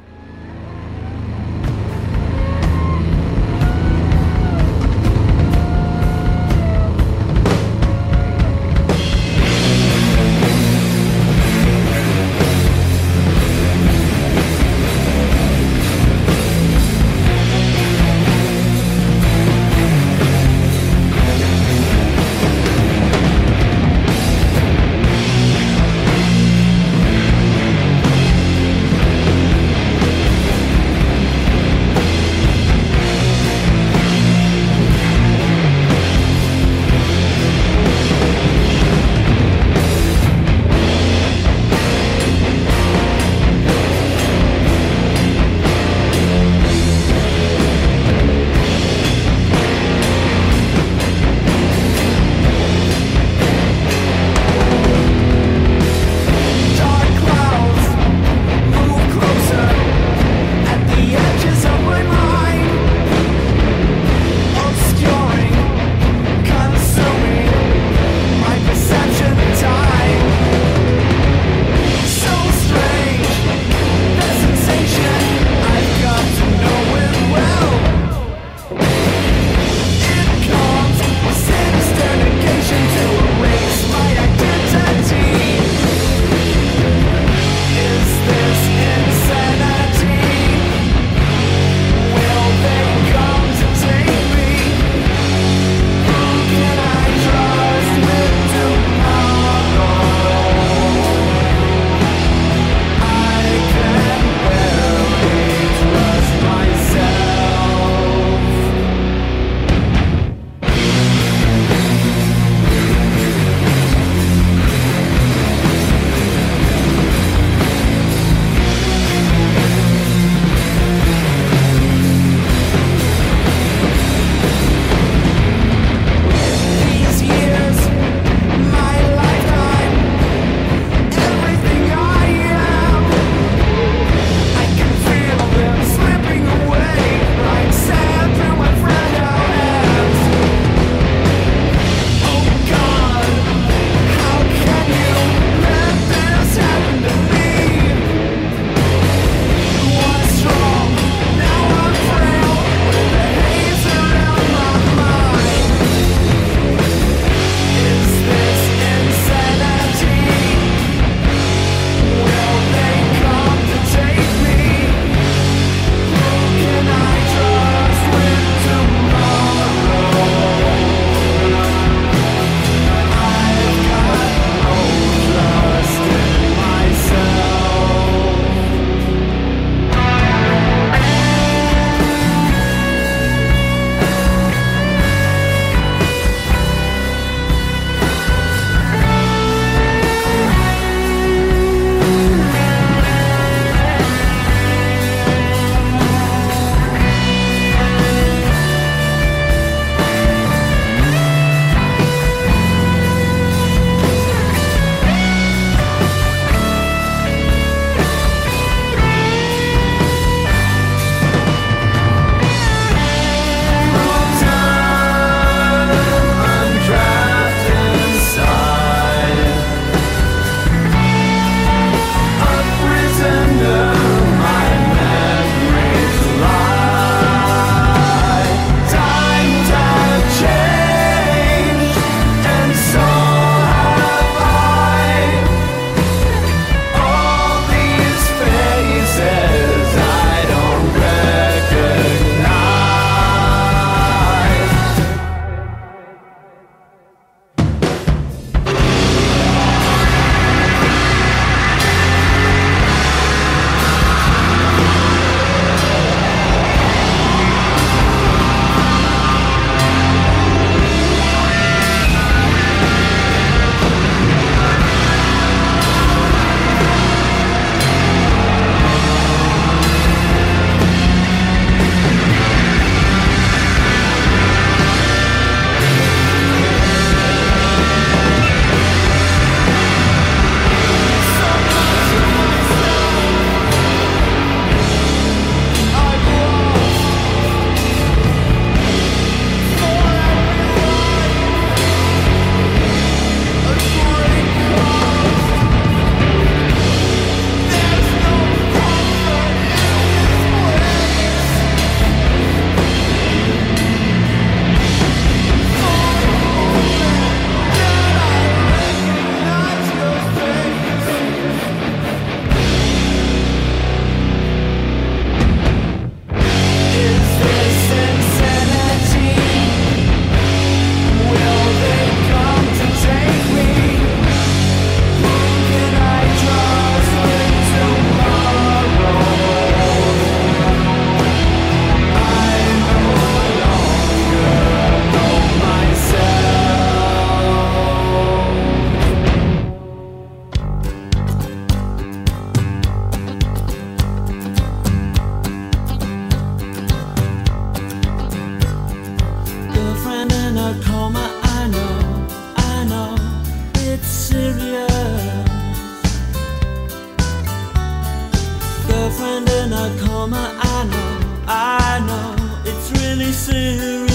friend 359.20 359.46
and 359.50 359.74
I 359.74 359.86
call 359.98 360.26
my 360.28 360.48
I 360.76 360.78
know, 360.92 361.10
I 361.46 362.00
know, 362.08 362.70
it's 362.70 362.90
really 362.92 363.32
serious. 363.32 364.09